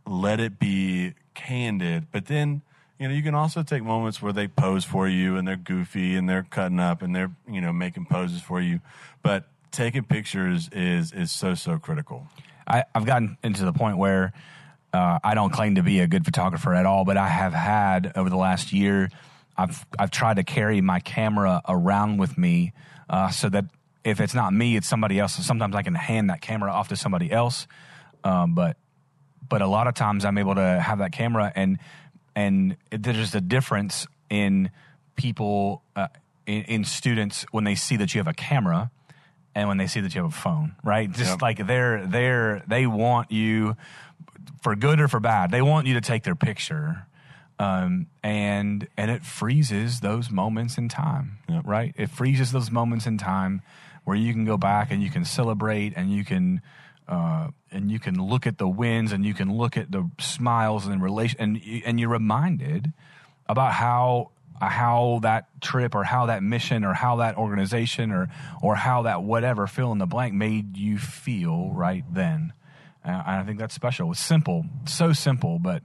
let 0.07 0.41
it 0.41 0.59
be 0.59 1.15
candid. 1.35 2.09
But 2.11 2.27
then, 2.27 2.63
you 2.99 3.09
know, 3.09 3.15
you 3.15 3.23
can 3.23 3.35
also 3.35 3.63
take 3.63 3.83
moments 3.83 4.23
where 4.23 4.33
they 4.33 4.49
pose 4.49 4.85
for 4.85 5.09
you 5.09 5.37
and 5.37 5.47
they're 5.47 5.57
goofy 5.57 6.17
and 6.17 6.29
they're 6.29 6.45
cutting 6.45 6.81
up 6.81 7.03
and 7.03 7.15
they're, 7.15 7.31
you 7.49 7.61
know, 7.61 7.73
making 7.73 8.07
poses 8.07 8.41
for 8.41 8.61
you. 8.61 8.81
But 9.23 9.45
taking 9.71 10.05
pictures 10.05 10.69
is 10.73 11.13
is 11.13 11.31
so 11.31 11.55
so 11.55 11.79
critical. 11.79 12.27
I, 12.67 12.85
I've 12.95 13.05
gotten 13.05 13.37
into 13.43 13.65
the 13.65 13.73
point 13.73 13.99
where 13.99 14.33
uh, 14.93 15.19
I 15.23 15.35
don't 15.35 15.53
claim 15.53 15.75
to 15.75 15.83
be 15.83 16.01
a 16.01 16.07
good 16.07 16.25
photographer 16.25 16.75
at 16.75 16.87
all, 16.87 17.05
but 17.05 17.17
I 17.17 17.29
have 17.29 17.53
had 17.53 18.13
over 18.17 18.31
the 18.31 18.37
last 18.37 18.73
year. 18.73 19.11
I've 19.59 19.85
I've 19.99 20.11
tried 20.11 20.37
to 20.37 20.45
carry 20.45 20.81
my 20.81 21.01
camera 21.01 21.63
around 21.69 22.19
with 22.19 22.37
me 22.37 22.73
uh, 23.09 23.31
so 23.31 23.49
that 23.51 23.67
if 24.05 24.21
it's 24.21 24.35
not 24.35 24.53
me, 24.53 24.77
it's 24.77 24.87
somebody 24.87 25.19
else. 25.19 25.35
Sometimes 25.35 25.75
I 25.75 25.83
can 25.83 25.95
hand 25.95 26.31
that 26.31 26.41
camera 26.41 26.71
off 26.73 26.89
to 26.89 26.97
somebody 26.97 27.31
else, 27.31 27.67
um, 28.25 28.55
but 28.55 28.77
but 29.49 29.63
a 29.63 29.67
lot 29.67 29.87
of 29.87 29.95
times 29.95 30.25
I'm 30.25 30.39
able 30.39 30.55
to 30.55 30.81
have 30.81 30.99
that 30.99 31.13
camera 31.13 31.53
and 31.55 31.79
and 32.37 32.77
there's 32.91 33.35
a 33.35 33.41
difference 33.41 34.07
in 34.29 34.71
people 35.17 35.83
uh, 35.97 36.09
in, 36.47 36.63
in, 36.65 36.85
students 36.85 37.47
when 37.51 37.65
they 37.65 37.75
see 37.75 37.97
that 37.97 38.15
you 38.15 38.19
have 38.21 38.29
a 38.29 38.35
camera 38.35 38.91
and 39.55 39.69
when 39.69 39.79
they 39.79 39.87
see 39.87 40.01
that 40.01 40.15
you 40.15 40.23
have 40.23 40.31
a 40.31 40.37
phone, 40.37 40.77
right? 40.85 41.11
Just 41.11 41.31
yep. 41.33 41.43
like 41.43 41.67
they're 41.67 42.07
they're 42.07 42.63
they 42.69 42.87
want 42.87 43.33
you 43.33 43.75
for 44.63 44.77
good 44.77 45.01
or 45.01 45.09
for 45.09 45.19
bad. 45.19 45.51
They 45.51 45.63
want 45.63 45.87
you 45.87 45.95
to 45.95 46.01
take 46.01 46.23
their 46.23 46.35
picture. 46.35 47.07
Um, 47.59 48.09
and 48.23 48.87
and 48.99 49.11
it 49.11 49.25
freezes 49.25 50.01
those 50.01 50.31
moments 50.31 50.77
in 50.77 50.91
time, 50.91 51.39
yep. 51.49 51.63
right? 51.67 51.95
It 51.97 52.11
freezes 52.11 52.53
those 52.53 52.71
moments 52.71 53.07
in 53.07 53.17
time 53.17 53.63
where 54.05 54.17
you 54.17 54.35
can 54.35 54.45
go 54.45 54.59
back 54.59 54.91
and 54.91 55.03
you 55.03 55.09
can 55.09 55.25
celebrate 55.25 55.95
and 55.97 56.13
you 56.13 56.23
can 56.23 56.61
uh, 57.09 57.49
and 57.71 57.91
you 57.91 57.99
can 57.99 58.21
look 58.21 58.47
at 58.47 58.59
the 58.59 58.69
wins 58.69 59.13
and 59.13 59.25
you 59.25 59.35
can 59.35 59.57
look 59.57 59.77
at 59.77 59.91
the 59.91 60.09
smiles 60.19 60.87
and 60.87 61.03
relation 61.03 61.41
and 61.41 61.61
and 61.85 62.01
you're 62.01 62.09
reminded 62.09 62.93
about 63.49 63.73
how 63.73 64.31
how 64.61 65.21
that 65.23 65.47
trip 65.61 65.95
or 65.95 66.03
how 66.03 66.27
that 66.27 66.43
mission 66.43 66.85
or 66.85 66.95
how 66.95 67.17
that 67.17 67.37
organization 67.37 68.11
or 68.11 68.29
or 68.63 68.75
how 68.75 69.03
that 69.03 69.23
whatever 69.23 69.67
fill 69.67 69.93
in 69.93 69.99
the 69.99 70.07
blank 70.07 70.35
made 70.35 70.77
you 70.77 70.99
feel 70.99 71.71
right 71.71 72.05
then. 72.13 72.53
Uh, 73.05 73.23
I 73.25 73.43
think 73.43 73.59
that's 73.59 73.75
special. 73.75 74.11
It's 74.11 74.21
simple, 74.21 74.65
so 74.87 75.13
simple, 75.13 75.59
but 75.59 75.83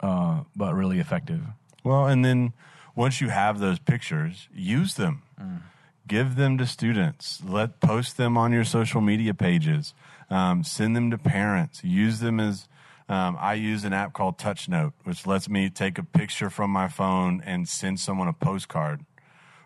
uh, 0.00 0.42
but 0.54 0.74
really 0.74 1.00
effective. 1.00 1.40
Well, 1.84 2.06
and 2.06 2.24
then 2.24 2.52
once 2.94 3.20
you 3.20 3.28
have 3.28 3.58
those 3.58 3.78
pictures, 3.78 4.48
use 4.54 4.94
them. 4.94 5.22
Mm. 5.40 5.62
Give 6.08 6.36
them 6.36 6.56
to 6.58 6.66
students. 6.66 7.42
Let 7.44 7.80
post 7.80 8.16
them 8.16 8.38
on 8.38 8.52
your 8.52 8.64
social 8.64 9.00
media 9.00 9.34
pages. 9.34 9.92
Um, 10.28 10.64
send 10.64 10.96
them 10.96 11.10
to 11.10 11.18
parents. 11.18 11.84
Use 11.84 12.20
them 12.20 12.40
as 12.40 12.68
um, 13.08 13.36
I 13.38 13.54
use 13.54 13.84
an 13.84 13.92
app 13.92 14.12
called 14.12 14.38
TouchNote, 14.38 14.92
which 15.04 15.26
lets 15.26 15.48
me 15.48 15.70
take 15.70 15.98
a 15.98 16.02
picture 16.02 16.50
from 16.50 16.70
my 16.70 16.88
phone 16.88 17.40
and 17.44 17.68
send 17.68 18.00
someone 18.00 18.26
a 18.26 18.32
postcard 18.32 19.04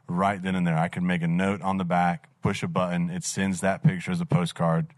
right 0.07 0.43
then 0.43 0.55
and 0.55 0.67
there. 0.67 0.77
I 0.77 0.89
can 0.89 1.07
make 1.07 1.23
a 1.23 1.29
note 1.29 1.63
on 1.63 1.79
the 1.79 1.85
back, 1.85 2.29
push 2.43 2.63
a 2.63 2.69
button, 2.69 3.09
it 3.09 3.25
sends 3.25 3.61
that 3.61 3.83
picture 3.83 4.11
as 4.11 4.21
a 4.21 4.27
postcard. 4.27 4.89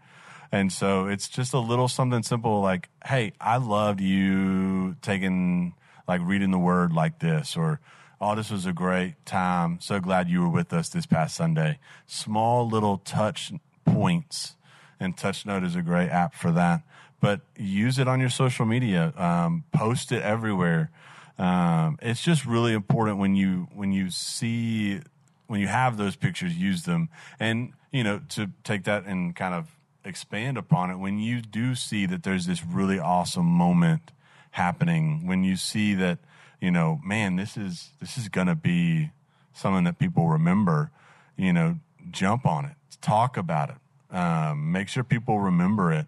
And 0.51 0.71
so 0.71 1.07
it's 1.07 1.29
just 1.29 1.53
a 1.53 1.59
little 1.59 1.87
something 1.87 2.21
simple 2.21 2.61
like, 2.61 2.89
hey, 3.05 3.33
I 3.39 3.57
loved 3.57 4.01
you 4.01 4.95
taking, 5.01 5.73
like, 6.07 6.21
reading 6.23 6.51
the 6.51 6.59
word 6.59 6.93
like 6.93 7.19
this, 7.19 7.57
or, 7.57 7.79
oh, 8.21 8.35
this 8.35 8.51
was 8.51 8.65
a 8.65 8.73
great 8.73 9.15
time. 9.25 9.79
So 9.81 9.99
glad 9.99 10.29
you 10.29 10.41
were 10.41 10.49
with 10.49 10.71
us 10.73 10.89
this 10.89 11.05
past 11.05 11.35
Sunday. 11.35 11.79
Small 12.05 12.67
little 12.67 12.97
touch 12.99 13.51
points, 13.83 14.55
and 15.03 15.15
TouchNote 15.15 15.65
is 15.65 15.75
a 15.75 15.81
great 15.81 16.09
app 16.09 16.33
for 16.33 16.51
that. 16.51 16.81
But 17.19 17.41
use 17.57 17.99
it 17.99 18.07
on 18.07 18.19
your 18.19 18.29
social 18.29 18.65
media, 18.65 19.13
um, 19.15 19.63
post 19.71 20.11
it 20.11 20.21
everywhere. 20.23 20.91
Um, 21.37 21.97
it's 22.01 22.21
just 22.21 22.45
really 22.45 22.73
important 22.73 23.17
when 23.17 23.35
you 23.35 23.67
when 23.73 23.91
you 23.91 24.09
see 24.09 25.01
when 25.47 25.59
you 25.59 25.67
have 25.67 25.97
those 25.97 26.15
pictures, 26.15 26.55
use 26.55 26.83
them. 26.83 27.09
And, 27.39 27.73
you 27.91 28.03
know, 28.03 28.21
to 28.29 28.49
take 28.63 28.85
that 28.85 29.05
and 29.05 29.35
kind 29.35 29.53
of 29.53 29.67
expand 30.03 30.57
upon 30.57 30.89
it, 30.89 30.97
when 30.97 31.19
you 31.19 31.41
do 31.41 31.75
see 31.75 32.05
that 32.07 32.23
there's 32.23 32.45
this 32.45 32.65
really 32.65 32.99
awesome 32.99 33.45
moment 33.45 34.11
happening, 34.51 35.27
when 35.27 35.43
you 35.43 35.55
see 35.55 35.93
that, 35.95 36.19
you 36.59 36.71
know, 36.71 36.99
man, 37.03 37.35
this 37.35 37.57
is 37.57 37.91
this 37.99 38.17
is 38.17 38.29
gonna 38.29 38.55
be 38.55 39.11
something 39.53 39.83
that 39.83 39.99
people 39.99 40.27
remember, 40.27 40.91
you 41.37 41.53
know, 41.53 41.79
jump 42.09 42.45
on 42.45 42.65
it, 42.65 42.75
talk 43.01 43.37
about 43.37 43.69
it, 43.69 43.77
um, 44.13 44.71
make 44.71 44.87
sure 44.87 45.03
people 45.03 45.39
remember 45.39 45.91
it. 45.91 46.05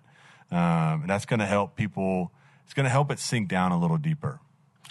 Um, 0.52 1.04
that's 1.08 1.26
gonna 1.26 1.46
help 1.46 1.76
people 1.76 2.32
it's 2.64 2.74
gonna 2.74 2.90
help 2.90 3.12
it 3.12 3.20
sink 3.20 3.50
down 3.50 3.72
a 3.72 3.80
little 3.80 3.98
deeper. 3.98 4.40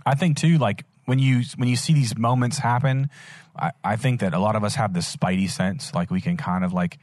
I 0.05 0.14
think 0.14 0.37
too, 0.37 0.59
like 0.59 0.85
when 1.07 1.18
you 1.18 1.42
when 1.57 1.68
you 1.68 1.77
see 1.77 1.92
these 1.92 2.16
moments 2.16 2.59
happen, 2.59 3.09
I, 3.57 3.72
I 3.83 3.96
think 3.96 4.20
that 4.20 4.35
a 4.35 4.38
lot 4.38 4.57
of 4.57 4.64
us 4.64 4.74
have 4.74 4.92
this 4.92 5.14
spidey 5.14 5.48
sense, 5.48 5.94
like 5.94 6.11
we 6.11 6.20
can 6.20 6.37
kind 6.37 6.64
of 6.64 6.72
like, 6.72 6.98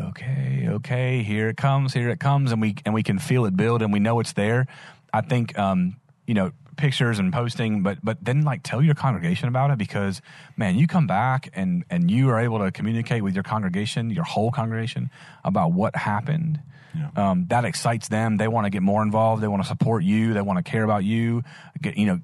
okay, 0.00 0.66
okay, 0.68 1.22
here 1.22 1.48
it 1.48 1.56
comes, 1.56 1.94
here 1.94 2.10
it 2.10 2.20
comes, 2.20 2.52
and 2.52 2.60
we 2.60 2.76
and 2.84 2.94
we 2.94 3.02
can 3.02 3.18
feel 3.18 3.46
it 3.46 3.56
build, 3.56 3.82
and 3.82 3.92
we 3.92 4.00
know 4.00 4.20
it's 4.20 4.32
there. 4.32 4.66
I 5.12 5.20
think, 5.20 5.56
um, 5.58 5.96
you 6.26 6.34
know, 6.34 6.52
pictures 6.76 7.18
and 7.18 7.32
posting, 7.32 7.82
but 7.82 7.98
but 8.02 8.18
then 8.22 8.42
like 8.42 8.62
tell 8.62 8.82
your 8.82 8.94
congregation 8.94 9.48
about 9.48 9.70
it 9.70 9.78
because 9.78 10.20
man, 10.56 10.76
you 10.76 10.86
come 10.86 11.06
back 11.06 11.50
and 11.54 11.84
and 11.90 12.10
you 12.10 12.30
are 12.30 12.40
able 12.40 12.58
to 12.60 12.70
communicate 12.70 13.22
with 13.22 13.34
your 13.34 13.42
congregation, 13.42 14.10
your 14.10 14.24
whole 14.24 14.50
congregation, 14.50 15.10
about 15.44 15.72
what 15.72 15.94
happened. 15.96 16.60
Yeah. 16.96 17.30
Um, 17.30 17.46
that 17.48 17.64
excites 17.64 18.08
them. 18.08 18.36
They 18.36 18.46
want 18.46 18.66
to 18.66 18.70
get 18.70 18.82
more 18.82 19.02
involved. 19.02 19.42
They 19.42 19.48
want 19.48 19.62
to 19.62 19.68
support 19.68 20.04
you. 20.04 20.32
They 20.32 20.42
want 20.42 20.64
to 20.64 20.70
care 20.70 20.84
about 20.84 21.02
you. 21.02 21.42
Get 21.80 21.96
you 21.96 22.06
know, 22.06 22.20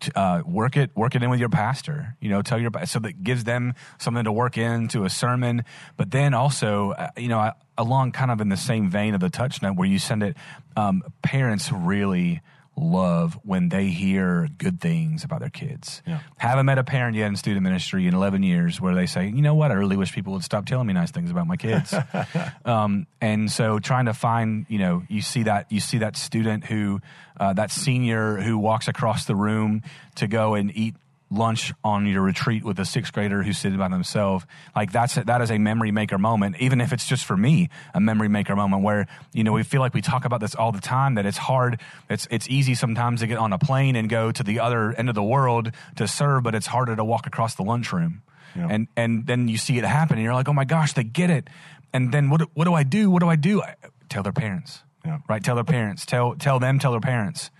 t- 0.00 0.12
uh, 0.14 0.42
work 0.44 0.76
it 0.76 0.90
work 0.94 1.14
it 1.14 1.22
in 1.22 1.30
with 1.30 1.40
your 1.40 1.48
pastor. 1.48 2.16
You 2.20 2.28
know, 2.28 2.42
tell 2.42 2.60
your 2.60 2.70
so 2.84 2.98
that 2.98 3.22
gives 3.24 3.44
them 3.44 3.74
something 3.98 4.24
to 4.24 4.32
work 4.32 4.58
into 4.58 5.04
a 5.04 5.10
sermon. 5.10 5.64
But 5.96 6.10
then 6.10 6.34
also, 6.34 6.90
uh, 6.92 7.08
you 7.16 7.28
know, 7.28 7.38
I- 7.38 7.52
along 7.78 8.12
kind 8.12 8.30
of 8.30 8.42
in 8.42 8.50
the 8.50 8.58
same 8.58 8.90
vein 8.90 9.14
of 9.14 9.20
the 9.20 9.30
TouchNote 9.30 9.74
where 9.74 9.88
you 9.88 9.98
send 9.98 10.22
it, 10.22 10.36
um, 10.76 11.02
parents 11.22 11.72
really 11.72 12.42
love 12.80 13.38
when 13.44 13.68
they 13.68 13.88
hear 13.88 14.48
good 14.58 14.80
things 14.80 15.24
about 15.24 15.40
their 15.40 15.50
kids. 15.50 16.02
Yeah. 16.06 16.20
Haven't 16.38 16.66
met 16.66 16.78
a 16.78 16.84
parent 16.84 17.16
yet 17.16 17.26
in 17.26 17.36
student 17.36 17.62
ministry 17.62 18.06
in 18.06 18.14
11 18.14 18.42
years 18.42 18.80
where 18.80 18.94
they 18.94 19.06
say, 19.06 19.26
you 19.26 19.42
know 19.42 19.54
what, 19.54 19.70
I 19.70 19.74
really 19.74 19.96
wish 19.96 20.12
people 20.12 20.32
would 20.32 20.44
stop 20.44 20.66
telling 20.66 20.86
me 20.86 20.92
nice 20.92 21.10
things 21.10 21.30
about 21.30 21.46
my 21.46 21.56
kids. 21.56 21.94
um, 22.64 23.06
and 23.20 23.50
so 23.50 23.78
trying 23.78 24.06
to 24.06 24.14
find, 24.14 24.66
you 24.68 24.78
know, 24.78 25.02
you 25.08 25.22
see 25.22 25.44
that, 25.44 25.70
you 25.70 25.80
see 25.80 25.98
that 25.98 26.16
student 26.16 26.64
who, 26.64 27.00
uh, 27.38 27.52
that 27.52 27.70
senior 27.70 28.36
who 28.36 28.58
walks 28.58 28.88
across 28.88 29.26
the 29.26 29.36
room 29.36 29.82
to 30.16 30.26
go 30.26 30.54
and 30.54 30.74
eat 30.76 30.94
lunch 31.30 31.72
on 31.84 32.06
your 32.06 32.22
retreat 32.22 32.64
with 32.64 32.78
a 32.80 32.84
sixth 32.84 33.12
grader 33.12 33.42
who's 33.42 33.56
sitting 33.56 33.78
by 33.78 33.88
themselves. 33.88 34.44
Like 34.74 34.90
that's 34.92 35.16
a, 35.16 35.24
that 35.24 35.40
is 35.40 35.50
a 35.50 35.58
memory 35.58 35.92
maker 35.92 36.18
moment, 36.18 36.56
even 36.58 36.80
if 36.80 36.92
it's 36.92 37.06
just 37.06 37.24
for 37.24 37.36
me, 37.36 37.68
a 37.94 38.00
memory 38.00 38.28
maker 38.28 38.56
moment 38.56 38.82
where 38.82 39.06
you 39.32 39.44
know 39.44 39.52
we 39.52 39.62
feel 39.62 39.80
like 39.80 39.94
we 39.94 40.00
talk 40.02 40.24
about 40.24 40.40
this 40.40 40.54
all 40.54 40.72
the 40.72 40.80
time. 40.80 41.14
That 41.14 41.26
it's 41.26 41.38
hard. 41.38 41.80
It's 42.08 42.26
it's 42.30 42.48
easy 42.48 42.74
sometimes 42.74 43.20
to 43.20 43.26
get 43.26 43.38
on 43.38 43.52
a 43.52 43.58
plane 43.58 43.96
and 43.96 44.08
go 44.08 44.32
to 44.32 44.42
the 44.42 44.60
other 44.60 44.92
end 44.92 45.08
of 45.08 45.14
the 45.14 45.22
world 45.22 45.70
to 45.96 46.08
serve, 46.08 46.42
but 46.42 46.54
it's 46.54 46.66
harder 46.66 46.96
to 46.96 47.04
walk 47.04 47.26
across 47.26 47.54
the 47.54 47.62
lunchroom. 47.62 48.22
Yeah. 48.56 48.66
And 48.68 48.88
and 48.96 49.26
then 49.26 49.46
you 49.46 49.56
see 49.56 49.78
it 49.78 49.84
happen, 49.84 50.16
and 50.16 50.24
you're 50.24 50.34
like, 50.34 50.48
oh 50.48 50.52
my 50.52 50.64
gosh, 50.64 50.94
they 50.94 51.04
get 51.04 51.30
it. 51.30 51.48
And 51.92 52.12
then 52.12 52.30
what 52.30 52.40
do- 52.40 52.50
what 52.54 52.64
do 52.64 52.74
I 52.74 52.82
do? 52.82 53.10
What 53.10 53.20
do 53.20 53.28
I 53.28 53.36
do? 53.36 53.62
I, 53.62 53.74
tell 54.08 54.22
their 54.22 54.32
parents. 54.32 54.82
Yeah. 55.04 55.18
Right. 55.28 55.42
Tell 55.42 55.54
their 55.54 55.64
parents. 55.64 56.04
Tell 56.04 56.34
tell 56.34 56.58
them. 56.58 56.78
Tell 56.78 56.90
their 56.90 57.00
parents 57.00 57.50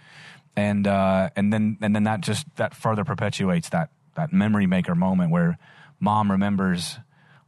and 0.56 0.86
uh, 0.86 1.30
and 1.36 1.52
then 1.52 1.78
and 1.80 1.94
then 1.94 2.04
that 2.04 2.20
just 2.20 2.46
that 2.56 2.74
further 2.74 3.04
perpetuates 3.04 3.68
that 3.70 3.90
that 4.16 4.32
memory 4.32 4.66
maker 4.66 4.94
moment 4.94 5.30
where 5.30 5.58
mom 6.00 6.30
remembers, 6.30 6.98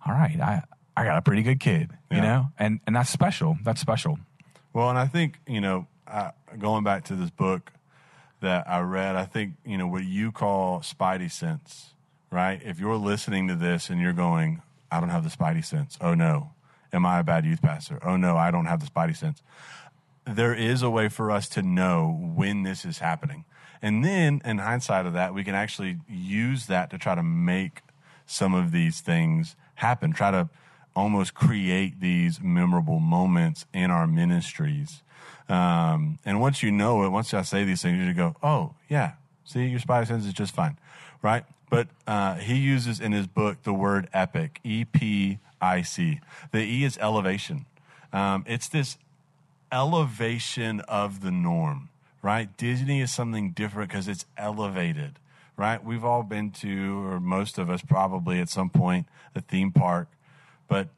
all 0.07 0.15
right, 0.15 0.41
I 0.41 0.63
I 0.97 1.05
got 1.05 1.19
a 1.19 1.23
pretty 1.23 1.43
good 1.43 1.61
kid, 1.61 1.91
you 2.11 2.21
know, 2.21 2.49
and 2.59 2.81
and 2.87 2.95
that's 2.95 3.11
special. 3.11 3.59
That's 3.65 3.81
special. 3.81 4.19
Well, 4.73 4.89
and 4.89 4.99
I 4.99 5.07
think, 5.07 5.39
you 5.47 5.61
know, 5.61 5.87
uh, 6.07 6.31
going 6.59 6.85
back 6.85 7.05
to 7.05 7.15
this 7.15 7.31
book 7.31 7.73
that 8.41 8.69
I 8.69 8.81
read, 8.81 9.17
I 9.17 9.25
think, 9.25 9.55
you 9.67 9.77
know, 9.77 9.87
what 9.87 10.05
you 10.05 10.33
call 10.33 10.81
spidey 10.81 11.31
sense, 11.31 11.95
right? 12.31 12.61
If 12.65 12.81
you're 12.81 12.97
listening 12.97 13.49
to 13.49 13.55
this 13.55 13.91
and 13.91 14.01
you're 14.01 14.15
going, 14.15 14.63
I 14.91 15.01
don't 15.01 15.11
have 15.11 15.25
the 15.25 15.31
spidey 15.31 15.65
sense. 15.65 15.99
Oh 16.01 16.15
no. 16.15 16.53
Am 16.93 17.07
I 17.07 17.21
a 17.21 17.25
bad 17.25 17.47
youth 17.47 17.63
pastor? 17.63 17.99
Oh 18.03 18.17
no, 18.17 18.37
I 18.37 18.51
don't 18.51 18.67
have 18.67 18.81
the 18.81 18.87
spidey 18.87 19.17
sense. 19.17 19.43
There 20.25 20.55
is 20.55 20.83
a 20.83 20.91
way 20.91 21.09
for 21.09 21.31
us 21.31 21.49
to 21.51 21.63
know 21.63 22.33
when 22.35 22.63
this 22.63 22.85
is 22.85 22.99
happening. 22.99 23.45
And 23.81 24.05
then, 24.05 24.41
in 24.45 24.59
hindsight 24.59 25.07
of 25.07 25.13
that, 25.15 25.35
we 25.35 25.43
can 25.43 25.55
actually 25.55 25.99
use 26.09 26.67
that 26.67 26.91
to 26.91 26.99
try 26.99 27.17
to 27.17 27.23
make 27.23 27.83
some 28.27 28.55
of 28.55 28.71
these 28.71 29.01
things 29.01 29.57
happen, 29.77 30.13
try 30.13 30.31
to 30.31 30.49
almost 30.95 31.35
create 31.35 32.01
these 32.01 32.41
memorable 32.41 33.01
moments 33.01 33.67
in 33.73 33.91
our 33.91 34.07
ministries. 34.07 35.03
Um, 35.49 36.19
and 36.25 36.41
once 36.41 36.63
you 36.63 36.71
know 36.71 37.05
it, 37.05 37.09
once 37.09 37.35
I 37.35 37.43
say 37.43 37.65
these 37.65 37.83
things, 37.83 38.07
you 38.07 38.15
go, 38.15 38.37
oh, 38.43 38.75
yeah, 38.89 39.15
see, 39.45 39.67
your 39.67 39.81
spidey 39.81 40.07
sense 40.07 40.25
is 40.27 40.33
just 40.33 40.55
fine, 40.55 40.79
right? 41.21 41.45
But 41.69 41.89
uh, 42.07 42.37
he 42.37 42.55
uses 42.55 43.01
in 43.01 43.13
his 43.13 43.27
book 43.27 43.63
the 43.65 43.73
word 43.73 44.09
epic, 44.13 44.61
E 44.63 44.85
P 44.85 45.39
I 45.61 45.83
C. 45.83 46.21
The 46.53 46.61
E 46.61 46.85
is 46.85 46.99
elevation. 46.99 47.67
Um, 48.13 48.45
it's 48.47 48.69
this 48.69 48.99
elevation 49.73 50.81
of 50.81 51.23
the 51.23 51.31
norm, 51.31 51.89
right? 52.21 52.55
Disney 52.57 53.01
is 53.01 53.11
something 53.11 53.53
different 53.53 53.91
because 53.91 54.07
it's 54.07 54.27
elevated, 54.37 55.19
right? 55.57 55.83
We've 55.83 56.05
all 56.05 56.23
been 56.23 56.51
to, 56.61 57.05
or 57.07 57.19
most 57.19 57.59
of 57.59 57.71
us 57.71 57.83
probably 57.83 58.39
at 58.39 58.51
some 58.51 58.71
point, 58.71 59.07
a 59.35 59.41
theme 59.41 59.73
park, 59.73 60.09
but 60.69 60.89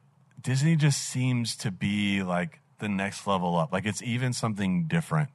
Disney 0.41 0.75
just 0.75 1.01
seems 1.01 1.55
to 1.55 1.71
be 1.71 2.21
like 2.21 2.59
the 2.79 2.89
next 2.89 3.25
level 3.25 3.57
up. 3.57 3.71
Like 3.71 3.85
it's 3.85 4.03
even 4.03 4.33
something 4.33 4.83
different. 4.83 5.29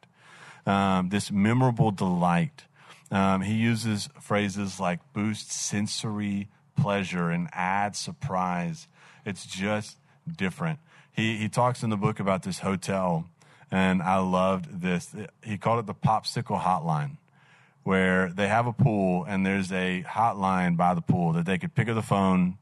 Um, 0.67 1.09
this 1.09 1.33
memorable 1.33 1.91
delight. 1.91 2.65
Um, 3.11 3.41
he 3.41 3.55
uses 3.55 4.09
phrases 4.21 4.79
like 4.79 5.01
boost 5.13 5.51
sensory 5.51 6.49
pleasure 6.81 7.31
and 7.31 7.49
add 7.53 7.97
surprise. 7.97 8.87
It's 9.25 9.47
just 9.47 9.97
different. 10.37 10.79
He 11.21 11.37
he 11.37 11.49
talks 11.51 11.83
in 11.83 11.91
the 11.91 11.99
book 11.99 12.19
about 12.19 12.45
this 12.45 12.61
hotel, 12.61 13.27
and 13.71 14.03
I 14.03 14.17
loved 14.21 14.81
this. 14.81 15.15
He 15.45 15.59
called 15.59 15.81
it 15.81 15.87
the 15.87 15.95
popsicle 15.95 16.63
hotline, 16.63 17.19
where 17.83 18.31
they 18.31 18.49
have 18.49 18.67
a 18.67 18.73
pool 18.73 19.27
and 19.29 19.45
there's 19.45 19.71
a 19.71 20.03
hotline 20.09 20.79
by 20.79 20.95
the 20.95 21.03
pool 21.03 21.35
that 21.35 21.45
they 21.45 21.59
could 21.59 21.75
pick 21.75 21.91
up 21.91 21.95
the 21.95 22.03
phone 22.03 22.57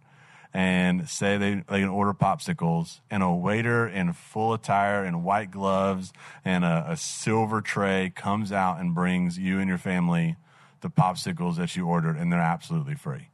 and 0.53 1.09
say 1.09 1.37
they, 1.37 1.55
they 1.69 1.81
can 1.81 1.89
order 1.89 2.13
popsicles 2.13 2.99
and 3.09 3.23
a 3.23 3.31
waiter 3.31 3.87
in 3.87 4.13
full 4.13 4.53
attire 4.53 5.05
and 5.05 5.23
white 5.23 5.53
gloves 5.53 6.13
and 6.45 6.65
a, 6.65 6.87
a 6.89 6.97
silver 6.97 7.61
tray 7.61 8.11
comes 8.17 8.51
out 8.51 8.81
and 8.81 8.93
brings 8.93 9.39
you 9.39 9.61
and 9.61 9.69
your 9.69 9.79
family 9.79 10.35
the 10.81 10.91
popsicles 10.91 11.57
that 11.57 11.77
you 11.77 11.87
ordered 11.87 12.17
and 12.17 12.33
they're 12.33 12.41
absolutely 12.41 12.95
free 12.95 13.29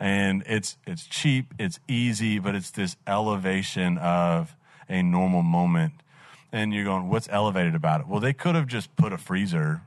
and 0.00 0.42
it's 0.46 0.76
it's 0.86 1.06
cheap 1.06 1.54
it's 1.58 1.78
easy 1.86 2.38
but 2.38 2.54
it's 2.54 2.72
this 2.72 2.96
elevation 3.06 3.96
of 3.98 4.56
a 4.88 5.02
normal 5.02 5.42
moment 5.42 5.92
and 6.52 6.72
you're 6.72 6.84
going 6.84 7.08
what's 7.08 7.28
elevated 7.30 7.74
about 7.74 8.00
it 8.00 8.06
well 8.06 8.20
they 8.20 8.32
could 8.32 8.54
have 8.54 8.66
just 8.66 8.94
put 8.96 9.12
a 9.12 9.18
freezer 9.18 9.82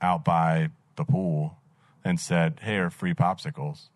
out 0.00 0.24
by 0.24 0.68
the 0.96 1.04
pool 1.04 1.56
and 2.04 2.18
said 2.20 2.60
hey 2.62 2.76
are 2.76 2.90
free 2.90 3.14
popsicles 3.14 3.88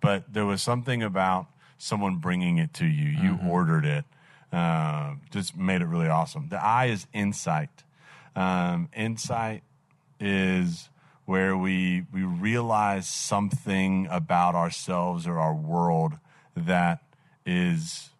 but 0.00 0.32
there 0.32 0.44
was 0.44 0.60
something 0.60 1.02
about 1.02 1.46
someone 1.78 2.16
bringing 2.16 2.58
it 2.58 2.72
to 2.74 2.86
you. 2.86 3.08
You 3.08 3.38
ordered 3.46 3.84
it. 3.84 4.04
Uh, 4.52 5.14
just 5.30 5.56
made 5.56 5.82
it 5.82 5.86
really 5.86 6.08
awesome. 6.08 6.48
The 6.48 6.62
I 6.62 6.86
is 6.86 7.06
insight. 7.12 7.70
Um, 8.36 8.88
insight 8.94 9.62
is 10.20 10.88
where 11.24 11.56
we 11.56 12.04
we 12.12 12.22
realize 12.22 13.06
something 13.06 14.06
about 14.10 14.54
ourselves 14.54 15.26
or 15.26 15.38
our 15.38 15.54
world 15.54 16.18
that 16.56 17.02
is 17.44 18.10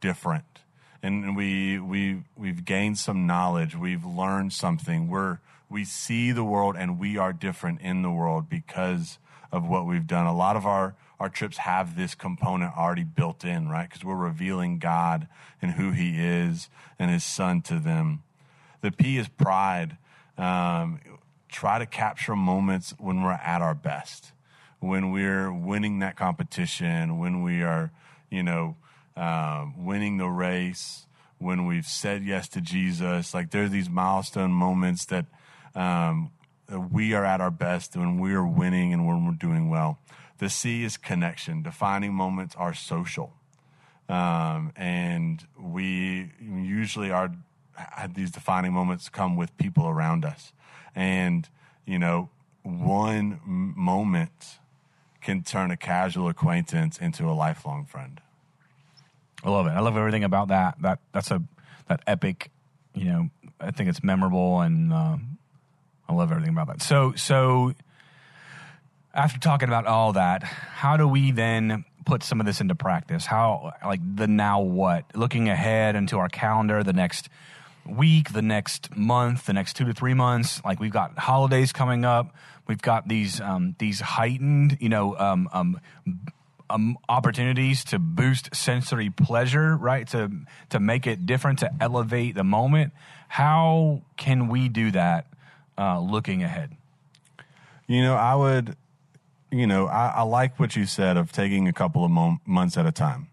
different, 0.00 0.57
and 1.02 1.36
we 1.36 1.78
we 1.78 2.22
we've 2.36 2.64
gained 2.64 2.98
some 2.98 3.26
knowledge. 3.26 3.76
We've 3.76 4.04
learned 4.04 4.52
something. 4.52 5.08
We're 5.08 5.38
we 5.70 5.84
see 5.84 6.32
the 6.32 6.44
world 6.44 6.76
and 6.78 6.98
we 6.98 7.16
are 7.16 7.32
different 7.32 7.80
in 7.80 8.02
the 8.02 8.10
world 8.10 8.48
because 8.48 9.18
of 9.52 9.68
what 9.68 9.86
we've 9.86 10.06
done. 10.06 10.26
A 10.26 10.34
lot 10.34 10.56
of 10.56 10.66
our 10.66 10.94
our 11.20 11.28
trips 11.28 11.58
have 11.58 11.96
this 11.96 12.14
component 12.14 12.76
already 12.76 13.04
built 13.04 13.44
in, 13.44 13.68
right? 13.68 13.88
Because 13.88 14.04
we're 14.04 14.14
revealing 14.14 14.78
God 14.78 15.26
and 15.60 15.72
who 15.72 15.90
He 15.90 16.20
is 16.20 16.68
and 16.98 17.10
His 17.10 17.24
Son 17.24 17.60
to 17.62 17.78
them. 17.78 18.22
The 18.80 18.92
P 18.92 19.18
is 19.18 19.28
pride. 19.28 19.96
Um, 20.36 21.00
try 21.48 21.78
to 21.78 21.86
capture 21.86 22.36
moments 22.36 22.94
when 22.98 23.22
we're 23.22 23.32
at 23.32 23.60
our 23.60 23.74
best, 23.74 24.32
when 24.78 25.10
we're 25.10 25.52
winning 25.52 25.98
that 25.98 26.16
competition, 26.16 27.18
when 27.18 27.42
we 27.42 27.62
are, 27.62 27.90
you 28.30 28.42
know, 28.42 28.76
um, 29.18 29.84
winning 29.84 30.16
the 30.18 30.28
race, 30.28 31.06
when 31.38 31.66
we've 31.66 31.86
said 31.86 32.24
yes 32.24 32.48
to 32.48 32.60
Jesus. 32.60 33.34
Like 33.34 33.50
there 33.50 33.64
are 33.64 33.68
these 33.68 33.88
milestone 33.88 34.52
moments 34.52 35.06
that 35.06 35.26
um, 35.74 36.30
we 36.90 37.14
are 37.14 37.24
at 37.24 37.40
our 37.40 37.50
best 37.50 37.96
when 37.96 38.18
we 38.18 38.34
are 38.34 38.46
winning 38.46 38.92
and 38.92 39.06
when 39.06 39.26
we're 39.26 39.32
doing 39.32 39.70
well. 39.70 39.98
The 40.38 40.48
C 40.48 40.84
is 40.84 40.96
connection. 40.96 41.62
Defining 41.62 42.12
moments 42.14 42.54
are 42.56 42.74
social. 42.74 43.34
Um, 44.08 44.72
and 44.76 45.46
we 45.58 46.32
usually 46.40 47.10
are 47.10 47.32
these 48.12 48.30
defining 48.30 48.72
moments 48.72 49.08
come 49.08 49.36
with 49.36 49.56
people 49.56 49.86
around 49.86 50.24
us. 50.24 50.52
And, 50.94 51.48
you 51.86 51.98
know, 51.98 52.30
one 52.62 53.40
moment 53.44 54.58
can 55.20 55.42
turn 55.42 55.70
a 55.70 55.76
casual 55.76 56.28
acquaintance 56.28 56.98
into 56.98 57.28
a 57.28 57.32
lifelong 57.32 57.84
friend. 57.84 58.20
I 59.44 59.50
love 59.50 59.66
it. 59.66 59.70
I 59.70 59.80
love 59.80 59.96
everything 59.96 60.24
about 60.24 60.48
that. 60.48 60.76
That 60.80 60.98
that's 61.12 61.30
a 61.30 61.42
that 61.88 62.02
epic. 62.06 62.50
You 62.94 63.04
know, 63.04 63.30
I 63.60 63.70
think 63.70 63.88
it's 63.88 64.02
memorable, 64.02 64.60
and 64.60 64.92
uh, 64.92 65.16
I 66.08 66.12
love 66.12 66.30
everything 66.30 66.52
about 66.52 66.68
that. 66.68 66.82
So 66.82 67.14
so 67.14 67.74
after 69.14 69.38
talking 69.38 69.68
about 69.68 69.86
all 69.86 70.12
that, 70.14 70.42
how 70.42 70.96
do 70.96 71.06
we 71.06 71.32
then 71.32 71.84
put 72.04 72.22
some 72.22 72.40
of 72.40 72.46
this 72.46 72.60
into 72.60 72.74
practice? 72.74 73.26
How 73.26 73.72
like 73.84 74.00
the 74.16 74.26
now 74.26 74.60
what? 74.60 75.04
Looking 75.14 75.48
ahead 75.48 75.94
into 75.96 76.18
our 76.18 76.28
calendar, 76.28 76.82
the 76.82 76.92
next 76.92 77.28
week, 77.86 78.32
the 78.32 78.42
next 78.42 78.96
month, 78.96 79.46
the 79.46 79.52
next 79.52 79.76
two 79.76 79.84
to 79.84 79.92
three 79.92 80.14
months. 80.14 80.62
Like 80.64 80.80
we've 80.80 80.92
got 80.92 81.18
holidays 81.18 81.72
coming 81.72 82.04
up. 82.04 82.34
We've 82.66 82.82
got 82.82 83.08
these 83.08 83.40
um, 83.40 83.76
these 83.78 84.00
heightened, 84.00 84.78
you 84.80 84.88
know, 84.88 85.16
um, 85.16 85.48
um, 85.52 85.80
um, 86.70 86.98
opportunities 87.08 87.84
to 87.84 87.98
boost 87.98 88.54
sensory 88.54 89.10
pleasure, 89.10 89.76
right? 89.76 90.06
To 90.08 90.30
to 90.70 90.80
make 90.80 91.06
it 91.06 91.26
different, 91.26 91.60
to 91.60 91.70
elevate 91.80 92.34
the 92.34 92.44
moment. 92.44 92.92
How 93.28 94.02
can 94.16 94.48
we 94.48 94.68
do 94.68 94.90
that? 94.92 95.26
Uh, 95.76 96.00
looking 96.00 96.42
ahead. 96.42 96.76
You 97.86 98.02
know, 98.02 98.14
I 98.14 98.34
would. 98.34 98.76
You 99.50 99.66
know, 99.66 99.86
I, 99.86 100.08
I 100.08 100.22
like 100.22 100.60
what 100.60 100.76
you 100.76 100.84
said 100.84 101.16
of 101.16 101.32
taking 101.32 101.68
a 101.68 101.72
couple 101.72 102.04
of 102.04 102.10
mo- 102.10 102.38
months 102.44 102.76
at 102.76 102.84
a 102.84 102.92
time. 102.92 103.28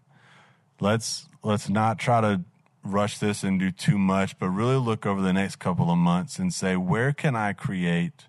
Let's 0.80 1.28
let's 1.42 1.68
not 1.68 1.98
try 1.98 2.20
to 2.22 2.40
rush 2.82 3.18
this 3.18 3.42
and 3.42 3.58
do 3.58 3.70
too 3.70 3.98
much, 3.98 4.38
but 4.38 4.48
really 4.48 4.76
look 4.76 5.06
over 5.06 5.20
the 5.20 5.32
next 5.32 5.56
couple 5.56 5.90
of 5.90 5.98
months 5.98 6.38
and 6.38 6.54
say, 6.54 6.76
where 6.76 7.12
can 7.12 7.34
I 7.34 7.52
create, 7.52 8.26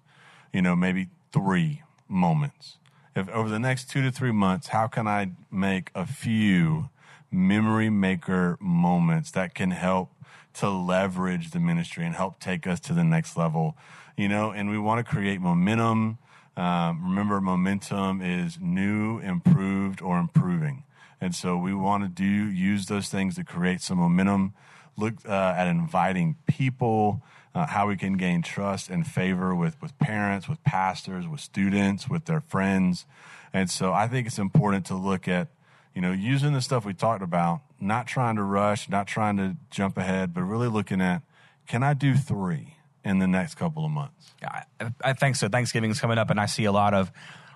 you 0.51 0.61
know, 0.61 0.75
maybe 0.75 1.09
three 1.31 1.83
moments? 2.07 2.76
If 3.17 3.27
over 3.29 3.49
the 3.49 3.57
next 3.57 3.89
two 3.89 4.03
to 4.03 4.11
three 4.11 4.31
months, 4.31 4.67
how 4.67 4.85
can 4.85 5.07
I 5.07 5.31
make 5.49 5.89
a 5.95 6.05
few 6.05 6.89
memory 7.31 7.89
maker 7.89 8.59
moments 8.61 9.31
that 9.31 9.55
can 9.55 9.71
help 9.71 10.11
to 10.53 10.69
leverage 10.69 11.49
the 11.49 11.59
ministry 11.59 12.05
and 12.05 12.13
help 12.13 12.39
take 12.39 12.67
us 12.67 12.79
to 12.81 12.93
the 12.93 13.03
next 13.03 13.35
level? 13.35 13.75
You 14.15 14.27
know, 14.27 14.51
and 14.51 14.69
we 14.69 14.77
want 14.77 15.03
to 15.03 15.11
create 15.11 15.41
momentum. 15.41 16.19
Um, 16.55 17.03
remember, 17.03 17.41
momentum 17.41 18.21
is 18.21 18.59
new, 18.61 19.17
improved, 19.17 19.99
or 19.99 20.19
improving. 20.19 20.83
And 21.19 21.33
so 21.33 21.57
we 21.57 21.73
want 21.73 22.03
to 22.03 22.09
do 22.09 22.23
use 22.23 22.85
those 22.85 23.09
things 23.09 23.33
to 23.35 23.43
create 23.43 23.81
some 23.81 23.97
momentum. 23.97 24.53
Look 24.95 25.15
uh, 25.27 25.55
at 25.57 25.65
inviting 25.65 26.35
people, 26.45 27.23
uh, 27.57 27.65
how 27.65 27.87
we 27.87 27.97
can 27.97 28.17
gain 28.17 28.43
trust 28.43 28.87
and 28.87 29.07
favor 29.07 29.55
with 29.55 29.81
with 29.81 29.97
parents, 29.97 30.47
with 30.47 30.63
pastors, 30.63 31.27
with 31.27 31.39
students, 31.39 32.07
with 32.07 32.25
their 32.25 32.41
friends. 32.41 33.07
And 33.51 33.67
so 33.67 33.93
I 33.93 34.07
think 34.07 34.27
it's 34.27 34.37
important 34.37 34.85
to 34.87 34.95
look 34.95 35.27
at 35.27 35.47
you 35.95 36.01
know 36.01 36.11
using 36.11 36.53
the 36.53 36.61
stuff 36.61 36.85
we 36.85 36.93
talked 36.93 37.23
about, 37.23 37.61
not 37.79 38.05
trying 38.05 38.35
to 38.35 38.43
rush, 38.43 38.89
not 38.89 39.07
trying 39.07 39.37
to 39.37 39.57
jump 39.71 39.97
ahead, 39.97 40.35
but 40.35 40.43
really 40.43 40.67
looking 40.67 41.01
at 41.01 41.23
can 41.65 41.81
I 41.81 41.95
do 41.95 42.13
three 42.13 42.75
in 43.03 43.17
the 43.17 43.27
next 43.27 43.55
couple 43.55 43.83
of 43.83 43.89
months? 43.89 44.33
I, 44.43 44.63
I 45.03 45.13
think 45.13 45.35
so. 45.35 45.49
Thanksgiving's 45.49 45.99
coming 45.99 46.19
up, 46.19 46.29
and 46.29 46.39
I 46.39 46.45
see 46.45 46.65
a 46.65 46.71
lot 46.71 46.93
of 46.93 47.11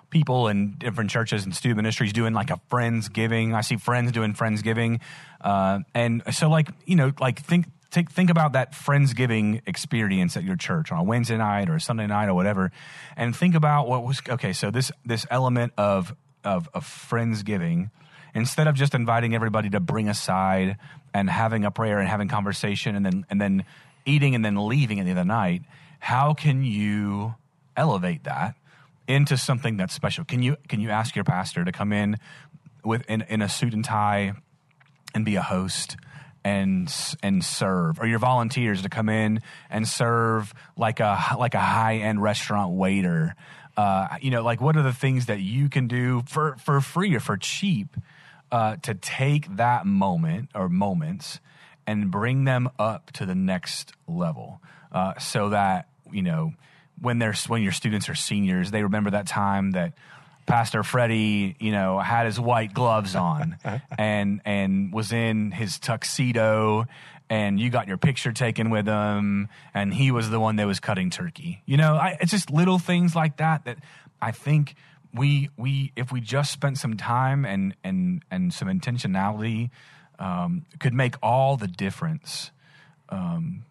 people 0.10 0.48
in 0.48 0.78
different 0.80 1.12
churches 1.12 1.46
and 1.46 1.56
student 1.56 1.78
ministries 1.78 2.12
doing 2.12 2.34
like 2.34 2.50
a 2.50 2.60
friends 2.70 3.08
giving. 3.08 3.54
I 3.54 3.62
see 3.62 3.78
friends 3.78 4.12
doing 4.12 4.34
friendsgiving, 4.34 5.00
uh, 5.42 5.82
and 5.94 6.24
so 6.32 6.50
like 6.50 6.70
you 6.88 6.96
know 6.96 7.12
like 7.20 7.40
think 7.40 7.68
think 7.92 8.12
think 8.12 8.30
about 8.30 8.54
that 8.54 8.74
friendsgiving 8.74 9.62
experience 9.66 10.38
at 10.38 10.44
your 10.44 10.56
church 10.56 10.92
on 10.92 11.00
a 11.00 11.04
Wednesday 11.04 11.38
night 11.38 11.70
or 11.70 11.76
a 11.76 11.82
Sunday 11.82 12.08
night 12.08 12.28
or 12.28 12.34
whatever, 12.34 12.72
and 13.16 13.36
think 13.36 13.56
about 13.56 13.88
what 13.88 14.04
was 14.04 14.22
okay. 14.28 14.54
So 14.54 14.72
this 14.72 14.92
this 15.06 15.26
element 15.30 15.74
of 15.78 16.16
of, 16.44 16.70
of 16.74 16.86
friendsgiving, 16.86 17.92
instead 18.34 18.68
of 18.68 18.76
just 18.76 18.96
inviting 18.96 19.36
everybody 19.36 19.70
to 19.70 19.80
bring 19.80 20.10
a 20.10 20.14
side 20.14 20.78
and 21.14 21.30
having 21.30 21.66
a 21.66 21.72
prayer 21.72 22.00
and 22.00 22.08
having 22.08 22.28
conversation 22.28 22.96
and 22.96 23.06
then 23.06 23.26
and 23.30 23.40
then 23.40 23.66
eating 24.06 24.34
and 24.34 24.44
then 24.44 24.56
leaving 24.68 25.00
at 25.00 25.04
the 25.04 25.12
end 25.12 25.20
of 25.20 25.28
the 25.28 25.34
night, 25.34 25.62
how 26.00 26.34
can 26.34 26.64
you 26.64 27.36
elevate 27.78 28.24
that 28.24 28.56
into 29.08 29.38
something 29.38 29.78
that's 29.78 29.94
special. 29.94 30.24
Can 30.24 30.42
you 30.42 30.58
can 30.68 30.80
you 30.80 30.90
ask 30.90 31.16
your 31.16 31.26
pastor 31.26 31.66
to 31.66 31.72
come 31.72 31.92
in 31.92 32.18
with 32.84 33.04
in, 33.10 33.24
in 33.24 33.42
a 33.42 33.50
suit 33.50 33.74
and 33.74 33.84
tie 33.84 34.34
and 35.14 35.26
be 35.26 35.36
a 35.36 35.42
host 35.42 35.98
and 36.44 36.94
and 37.22 37.44
serve, 37.44 38.00
or 38.00 38.08
your 38.08 38.20
volunteers 38.20 38.82
to 38.82 38.90
come 38.90 39.10
in 39.10 39.42
and 39.70 39.88
serve 39.88 40.54
like 40.76 41.00
a 41.00 41.36
like 41.38 41.54
a 41.54 41.60
high 41.60 41.98
end 41.98 42.22
restaurant 42.22 42.74
waiter? 42.74 43.36
Uh, 43.78 44.18
you 44.22 44.32
know, 44.32 44.44
like 44.44 44.60
what 44.60 44.76
are 44.76 44.84
the 44.84 44.94
things 44.94 45.28
that 45.28 45.40
you 45.40 45.70
can 45.70 45.88
do 45.88 46.24
for 46.28 46.56
for 46.58 46.82
free 46.82 47.16
or 47.16 47.20
for 47.20 47.38
cheap 47.38 47.96
uh, 48.52 48.76
to 48.78 48.94
take 48.94 49.56
that 49.56 49.86
moment 49.86 50.50
or 50.54 50.68
moments 50.68 51.40
and 51.88 52.12
bring 52.12 52.44
them 52.44 52.70
up 52.78 53.12
to 53.12 53.26
the 53.26 53.36
next 53.36 53.94
level, 54.08 54.62
uh, 54.92 55.18
so 55.20 55.50
that 55.50 55.88
you 56.12 56.22
know 56.22 56.54
when 57.00 57.20
they're 57.20 57.34
when 57.48 57.64
your 57.64 57.72
students 57.72 58.10
are 58.10 58.16
seniors, 58.16 58.72
they 58.72 58.84
remember 58.84 59.12
that 59.12 59.28
time 59.28 59.72
that 59.72 59.94
Pastor 60.46 60.84
Freddie, 60.84 61.56
you 61.60 61.72
know, 61.72 62.00
had 62.00 62.26
his 62.26 62.40
white 62.40 62.74
gloves 62.74 63.16
on 63.16 63.58
and 63.98 64.42
and 64.46 64.94
was 64.94 65.12
in 65.12 65.52
his 65.52 65.80
tuxedo 65.80 66.86
and 67.30 67.60
you 67.60 67.70
got 67.70 67.88
your 67.88 67.98
picture 67.98 68.34
taken 68.34 68.70
with 68.70 68.86
him 68.86 69.48
and 69.74 69.94
he 69.94 70.12
was 70.12 70.30
the 70.30 70.40
one 70.40 70.58
that 70.58 70.68
was 70.68 70.80
cutting 70.80 71.10
turkey. 71.10 71.62
You 71.66 71.78
know, 71.78 71.96
I, 71.96 72.18
it's 72.20 72.32
just 72.32 72.52
little 72.52 72.78
things 72.78 73.16
like 73.16 73.38
that 73.38 73.64
that 73.66 73.78
I 74.22 74.32
think 74.32 74.76
we 75.14 75.50
we 75.58 75.92
if 75.96 76.12
we 76.12 76.22
just 76.22 76.52
spent 76.52 76.78
some 76.78 76.98
time 76.98 77.46
and 77.46 77.76
and 77.84 78.24
and 78.30 78.54
some 78.54 78.68
intentionality 78.68 79.70
um, 80.20 80.66
could 80.80 80.94
make 80.94 81.16
all 81.24 81.58
the 81.58 81.68
difference. 81.68 82.52
Um, 83.10 83.66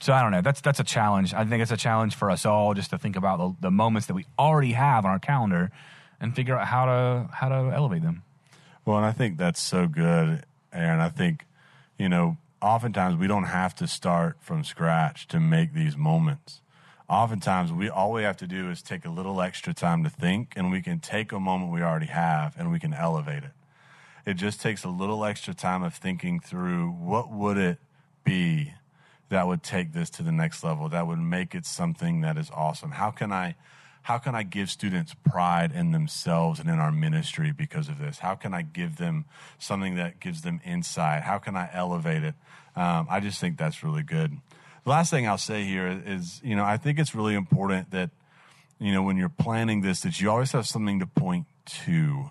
so 0.00 0.12
I 0.12 0.20
don't 0.20 0.32
know. 0.32 0.42
That's 0.42 0.60
that's 0.60 0.80
a 0.80 0.84
challenge. 0.84 1.34
I 1.34 1.44
think 1.44 1.62
it's 1.62 1.72
a 1.72 1.76
challenge 1.76 2.14
for 2.14 2.30
us 2.30 2.44
all 2.44 2.74
just 2.74 2.90
to 2.90 2.98
think 2.98 3.16
about 3.16 3.38
the, 3.38 3.68
the 3.68 3.70
moments 3.70 4.06
that 4.08 4.14
we 4.14 4.26
already 4.38 4.72
have 4.72 5.04
on 5.04 5.10
our 5.10 5.18
calendar 5.18 5.70
and 6.24 6.34
figure 6.34 6.58
out 6.58 6.66
how 6.66 6.86
to 6.86 7.28
how 7.32 7.48
to 7.50 7.70
elevate 7.74 8.02
them. 8.02 8.22
Well, 8.86 8.96
and 8.96 9.06
I 9.06 9.12
think 9.12 9.36
that's 9.36 9.60
so 9.60 9.86
good, 9.86 10.44
Aaron. 10.72 11.00
I 11.00 11.10
think 11.10 11.44
you 11.98 12.08
know, 12.08 12.38
oftentimes 12.62 13.16
we 13.16 13.26
don't 13.26 13.44
have 13.44 13.74
to 13.76 13.86
start 13.86 14.38
from 14.40 14.64
scratch 14.64 15.28
to 15.28 15.38
make 15.38 15.74
these 15.74 15.96
moments. 15.96 16.62
Oftentimes, 17.08 17.72
we 17.72 17.90
all 17.90 18.10
we 18.10 18.22
have 18.22 18.38
to 18.38 18.46
do 18.46 18.70
is 18.70 18.80
take 18.80 19.04
a 19.04 19.10
little 19.10 19.42
extra 19.42 19.74
time 19.74 20.02
to 20.02 20.10
think, 20.10 20.54
and 20.56 20.70
we 20.70 20.80
can 20.80 20.98
take 20.98 21.30
a 21.30 21.38
moment 21.38 21.70
we 21.70 21.82
already 21.82 22.06
have 22.06 22.54
and 22.58 22.72
we 22.72 22.80
can 22.80 22.94
elevate 22.94 23.44
it. 23.44 23.52
It 24.24 24.34
just 24.34 24.62
takes 24.62 24.82
a 24.82 24.88
little 24.88 25.26
extra 25.26 25.52
time 25.52 25.82
of 25.82 25.94
thinking 25.94 26.40
through 26.40 26.88
what 26.88 27.30
would 27.30 27.58
it 27.58 27.78
be 28.24 28.72
that 29.28 29.46
would 29.46 29.62
take 29.62 29.92
this 29.92 30.08
to 30.08 30.22
the 30.22 30.32
next 30.32 30.64
level 30.64 30.88
that 30.88 31.06
would 31.06 31.18
make 31.18 31.54
it 31.54 31.66
something 31.66 32.22
that 32.22 32.38
is 32.38 32.50
awesome 32.54 32.92
how 32.92 33.10
can 33.10 33.32
i 33.32 33.54
how 34.04 34.18
can 34.18 34.34
i 34.34 34.42
give 34.42 34.70
students 34.70 35.14
pride 35.24 35.72
in 35.72 35.92
themselves 35.92 36.60
and 36.60 36.68
in 36.68 36.78
our 36.78 36.92
ministry 36.92 37.52
because 37.52 37.88
of 37.88 37.98
this? 37.98 38.20
How 38.20 38.34
can 38.34 38.54
i 38.54 38.62
give 38.62 38.96
them 38.96 39.24
something 39.58 39.96
that 39.96 40.20
gives 40.20 40.42
them 40.42 40.60
insight? 40.64 41.22
How 41.22 41.38
can 41.38 41.56
i 41.56 41.68
elevate 41.72 42.22
it? 42.22 42.34
Um, 42.76 43.06
i 43.10 43.20
just 43.20 43.40
think 43.40 43.58
that's 43.58 43.82
really 43.82 44.02
good. 44.02 44.38
The 44.84 44.90
last 44.90 45.10
thing 45.10 45.26
i'll 45.26 45.38
say 45.38 45.64
here 45.64 46.02
is 46.06 46.40
you 46.44 46.54
know 46.54 46.64
i 46.64 46.76
think 46.76 46.98
it's 46.98 47.14
really 47.14 47.34
important 47.34 47.90
that 47.90 48.10
you 48.78 48.92
know 48.92 49.02
when 49.02 49.16
you're 49.16 49.28
planning 49.28 49.80
this 49.80 50.00
that 50.00 50.20
you 50.20 50.30
always 50.30 50.52
have 50.52 50.66
something 50.66 51.00
to 51.00 51.06
point 51.06 51.46
to 51.84 52.30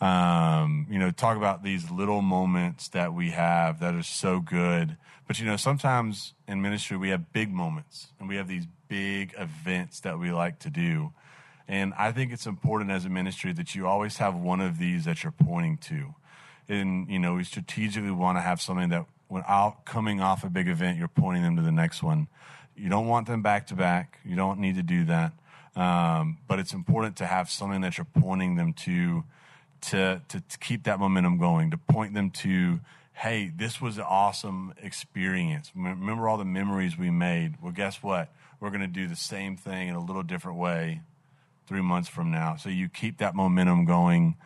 um, 0.00 0.86
you 0.90 0.98
know, 0.98 1.10
talk 1.10 1.36
about 1.36 1.62
these 1.62 1.90
little 1.90 2.22
moments 2.22 2.88
that 2.88 3.12
we 3.12 3.30
have 3.30 3.80
that 3.80 3.94
are 3.94 4.02
so 4.02 4.40
good. 4.40 4.96
But, 5.26 5.38
you 5.38 5.46
know, 5.46 5.56
sometimes 5.56 6.34
in 6.48 6.62
ministry, 6.62 6.96
we 6.96 7.10
have 7.10 7.32
big 7.32 7.52
moments 7.52 8.08
and 8.18 8.28
we 8.28 8.36
have 8.36 8.48
these 8.48 8.66
big 8.88 9.34
events 9.38 10.00
that 10.00 10.18
we 10.18 10.32
like 10.32 10.58
to 10.60 10.70
do. 10.70 11.12
And 11.68 11.94
I 11.96 12.10
think 12.10 12.32
it's 12.32 12.46
important 12.46 12.90
as 12.90 13.04
a 13.04 13.08
ministry 13.08 13.52
that 13.52 13.74
you 13.74 13.86
always 13.86 14.16
have 14.16 14.34
one 14.34 14.60
of 14.60 14.78
these 14.78 15.04
that 15.04 15.22
you're 15.22 15.32
pointing 15.32 15.76
to. 15.78 16.14
And, 16.68 17.08
you 17.08 17.18
know, 17.18 17.34
we 17.34 17.44
strategically 17.44 18.10
want 18.10 18.38
to 18.38 18.42
have 18.42 18.60
something 18.60 18.88
that 18.88 19.06
when 19.28 19.44
out 19.46 19.84
coming 19.84 20.20
off 20.20 20.42
a 20.42 20.50
big 20.50 20.66
event, 20.66 20.98
you're 20.98 21.08
pointing 21.08 21.42
them 21.42 21.56
to 21.56 21.62
the 21.62 21.70
next 21.70 22.02
one. 22.02 22.26
You 22.74 22.88
don't 22.88 23.06
want 23.06 23.28
them 23.28 23.42
back 23.42 23.68
to 23.68 23.74
back. 23.74 24.18
You 24.24 24.34
don't 24.34 24.58
need 24.58 24.76
to 24.76 24.82
do 24.82 25.04
that. 25.04 25.32
Um, 25.76 26.38
but 26.48 26.58
it's 26.58 26.72
important 26.72 27.16
to 27.18 27.26
have 27.26 27.50
something 27.50 27.82
that 27.82 27.98
you're 27.98 28.06
pointing 28.20 28.56
them 28.56 28.72
to 28.72 29.24
to, 29.82 30.22
to, 30.28 30.40
to 30.40 30.58
keep 30.58 30.84
that 30.84 30.98
momentum 30.98 31.38
going, 31.38 31.70
to 31.70 31.76
point 31.76 32.14
them 32.14 32.30
to, 32.30 32.80
hey, 33.12 33.52
this 33.54 33.80
was 33.80 33.98
an 33.98 34.04
awesome 34.08 34.74
experience. 34.82 35.72
Remember 35.74 36.28
all 36.28 36.38
the 36.38 36.44
memories 36.44 36.98
we 36.98 37.10
made? 37.10 37.56
Well, 37.62 37.72
guess 37.72 38.02
what? 38.02 38.32
We're 38.60 38.70
going 38.70 38.80
to 38.80 38.86
do 38.86 39.06
the 39.08 39.16
same 39.16 39.56
thing 39.56 39.88
in 39.88 39.94
a 39.94 40.04
little 40.04 40.22
different 40.22 40.58
way 40.58 41.00
three 41.66 41.82
months 41.82 42.08
from 42.08 42.30
now. 42.30 42.56
So 42.56 42.68
you 42.68 42.88
keep 42.88 43.18
that 43.18 43.34
momentum 43.34 43.84
going. 43.84 44.36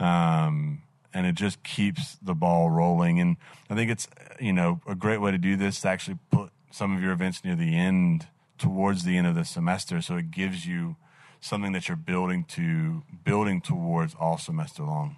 Um, 0.00 0.82
and 1.14 1.26
it 1.26 1.34
just 1.34 1.62
keeps 1.62 2.16
the 2.22 2.34
ball 2.34 2.70
rolling. 2.70 3.20
And 3.20 3.36
I 3.68 3.74
think 3.74 3.90
it's, 3.90 4.08
you 4.40 4.52
know, 4.52 4.80
a 4.86 4.94
great 4.94 5.18
way 5.18 5.30
to 5.30 5.38
do 5.38 5.56
this 5.56 5.80
to 5.82 5.88
actually 5.88 6.18
put 6.30 6.50
some 6.70 6.96
of 6.96 7.02
your 7.02 7.12
events 7.12 7.44
near 7.44 7.54
the 7.54 7.76
end, 7.76 8.26
towards 8.58 9.04
the 9.04 9.16
end 9.16 9.26
of 9.26 9.34
the 9.34 9.44
semester. 9.44 10.00
So 10.00 10.16
it 10.16 10.30
gives 10.30 10.66
you 10.66 10.96
something 11.42 11.72
that 11.72 11.88
you're 11.88 11.96
building 11.96 12.44
to, 12.44 13.02
building 13.24 13.60
towards 13.60 14.14
all 14.18 14.38
semester 14.38 14.84
long. 14.84 15.16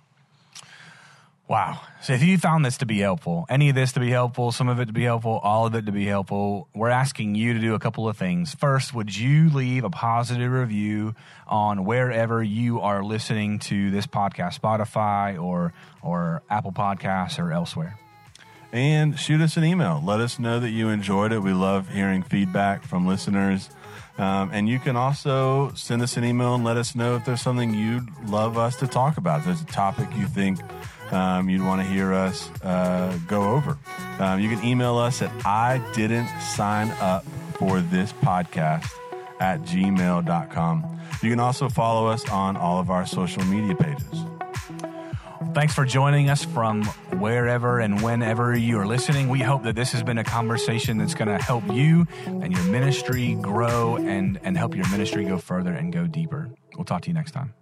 Wow. 1.46 1.82
So 2.00 2.14
if 2.14 2.22
you 2.22 2.38
found 2.38 2.64
this 2.64 2.78
to 2.78 2.86
be 2.86 3.00
helpful, 3.00 3.44
any 3.50 3.68
of 3.68 3.74
this 3.74 3.92
to 3.92 4.00
be 4.00 4.10
helpful, 4.10 4.50
some 4.50 4.66
of 4.66 4.80
it 4.80 4.86
to 4.86 4.94
be 4.94 5.04
helpful, 5.04 5.40
all 5.42 5.66
of 5.66 5.74
it 5.74 5.84
to 5.84 5.92
be 5.92 6.06
helpful, 6.06 6.68
we're 6.74 6.88
asking 6.88 7.34
you 7.34 7.52
to 7.52 7.60
do 7.60 7.74
a 7.74 7.78
couple 7.78 8.08
of 8.08 8.16
things. 8.16 8.54
First, 8.54 8.94
would 8.94 9.14
you 9.14 9.50
leave 9.50 9.84
a 9.84 9.90
positive 9.90 10.50
review 10.50 11.14
on 11.46 11.84
wherever 11.84 12.42
you 12.42 12.80
are 12.80 13.04
listening 13.04 13.58
to 13.58 13.90
this 13.90 14.06
podcast, 14.06 14.58
Spotify 14.58 15.40
or 15.40 15.74
or 16.02 16.42
Apple 16.48 16.72
Podcasts 16.72 17.38
or 17.38 17.52
elsewhere? 17.52 17.98
And 18.72 19.18
shoot 19.18 19.42
us 19.42 19.58
an 19.58 19.64
email. 19.64 20.02
Let 20.02 20.20
us 20.20 20.38
know 20.38 20.58
that 20.60 20.70
you 20.70 20.88
enjoyed 20.88 21.30
it. 21.30 21.40
We 21.40 21.52
love 21.52 21.90
hearing 21.90 22.22
feedback 22.22 22.84
from 22.84 23.06
listeners. 23.06 23.68
Um, 24.16 24.50
and 24.52 24.68
you 24.68 24.78
can 24.78 24.96
also 24.96 25.72
send 25.74 26.00
us 26.02 26.16
an 26.16 26.24
email 26.24 26.54
and 26.54 26.64
let 26.64 26.76
us 26.76 26.94
know 26.94 27.16
if 27.16 27.24
there's 27.24 27.40
something 27.40 27.74
you'd 27.74 28.08
love 28.28 28.56
us 28.56 28.76
to 28.76 28.86
talk 28.86 29.16
about. 29.16 29.40
If 29.40 29.46
there's 29.46 29.62
a 29.62 29.66
topic 29.66 30.08
you 30.16 30.26
think 30.26 30.60
um, 31.12 31.48
you'd 31.48 31.62
want 31.62 31.82
to 31.82 31.86
hear 31.86 32.12
us 32.12 32.48
uh, 32.62 33.18
go 33.26 33.54
over. 33.54 33.76
Um, 34.18 34.40
you 34.40 34.48
can 34.48 34.64
email 34.64 34.98
us 34.98 35.20
at 35.22 35.30
I 35.44 35.78
didn't 35.94 36.28
sign 36.40 36.90
up 37.00 37.24
for 37.58 37.80
this 37.80 38.12
podcast 38.12 38.88
at 39.40 39.62
gmail.com. 39.62 41.00
You 41.22 41.30
can 41.30 41.40
also 41.40 41.68
follow 41.68 42.06
us 42.06 42.28
on 42.28 42.56
all 42.56 42.78
of 42.78 42.90
our 42.90 43.06
social 43.06 43.44
media 43.44 43.74
pages. 43.74 44.24
Thanks 45.54 45.72
for 45.72 45.84
joining 45.84 46.30
us 46.30 46.44
from 46.44 46.82
wherever 47.20 47.78
and 47.78 48.02
whenever 48.02 48.56
you 48.56 48.76
are 48.80 48.86
listening. 48.86 49.28
We 49.28 49.38
hope 49.38 49.62
that 49.62 49.76
this 49.76 49.92
has 49.92 50.02
been 50.02 50.18
a 50.18 50.24
conversation 50.24 50.98
that's 50.98 51.14
going 51.14 51.28
to 51.28 51.38
help 51.38 51.62
you 51.72 52.08
and 52.26 52.52
your 52.52 52.64
ministry 52.64 53.36
grow 53.36 53.94
and, 53.94 54.40
and 54.42 54.58
help 54.58 54.74
your 54.74 54.88
ministry 54.90 55.24
go 55.24 55.38
further 55.38 55.72
and 55.72 55.92
go 55.92 56.08
deeper. 56.08 56.50
We'll 56.74 56.84
talk 56.84 57.02
to 57.02 57.08
you 57.08 57.14
next 57.14 57.30
time. 57.30 57.54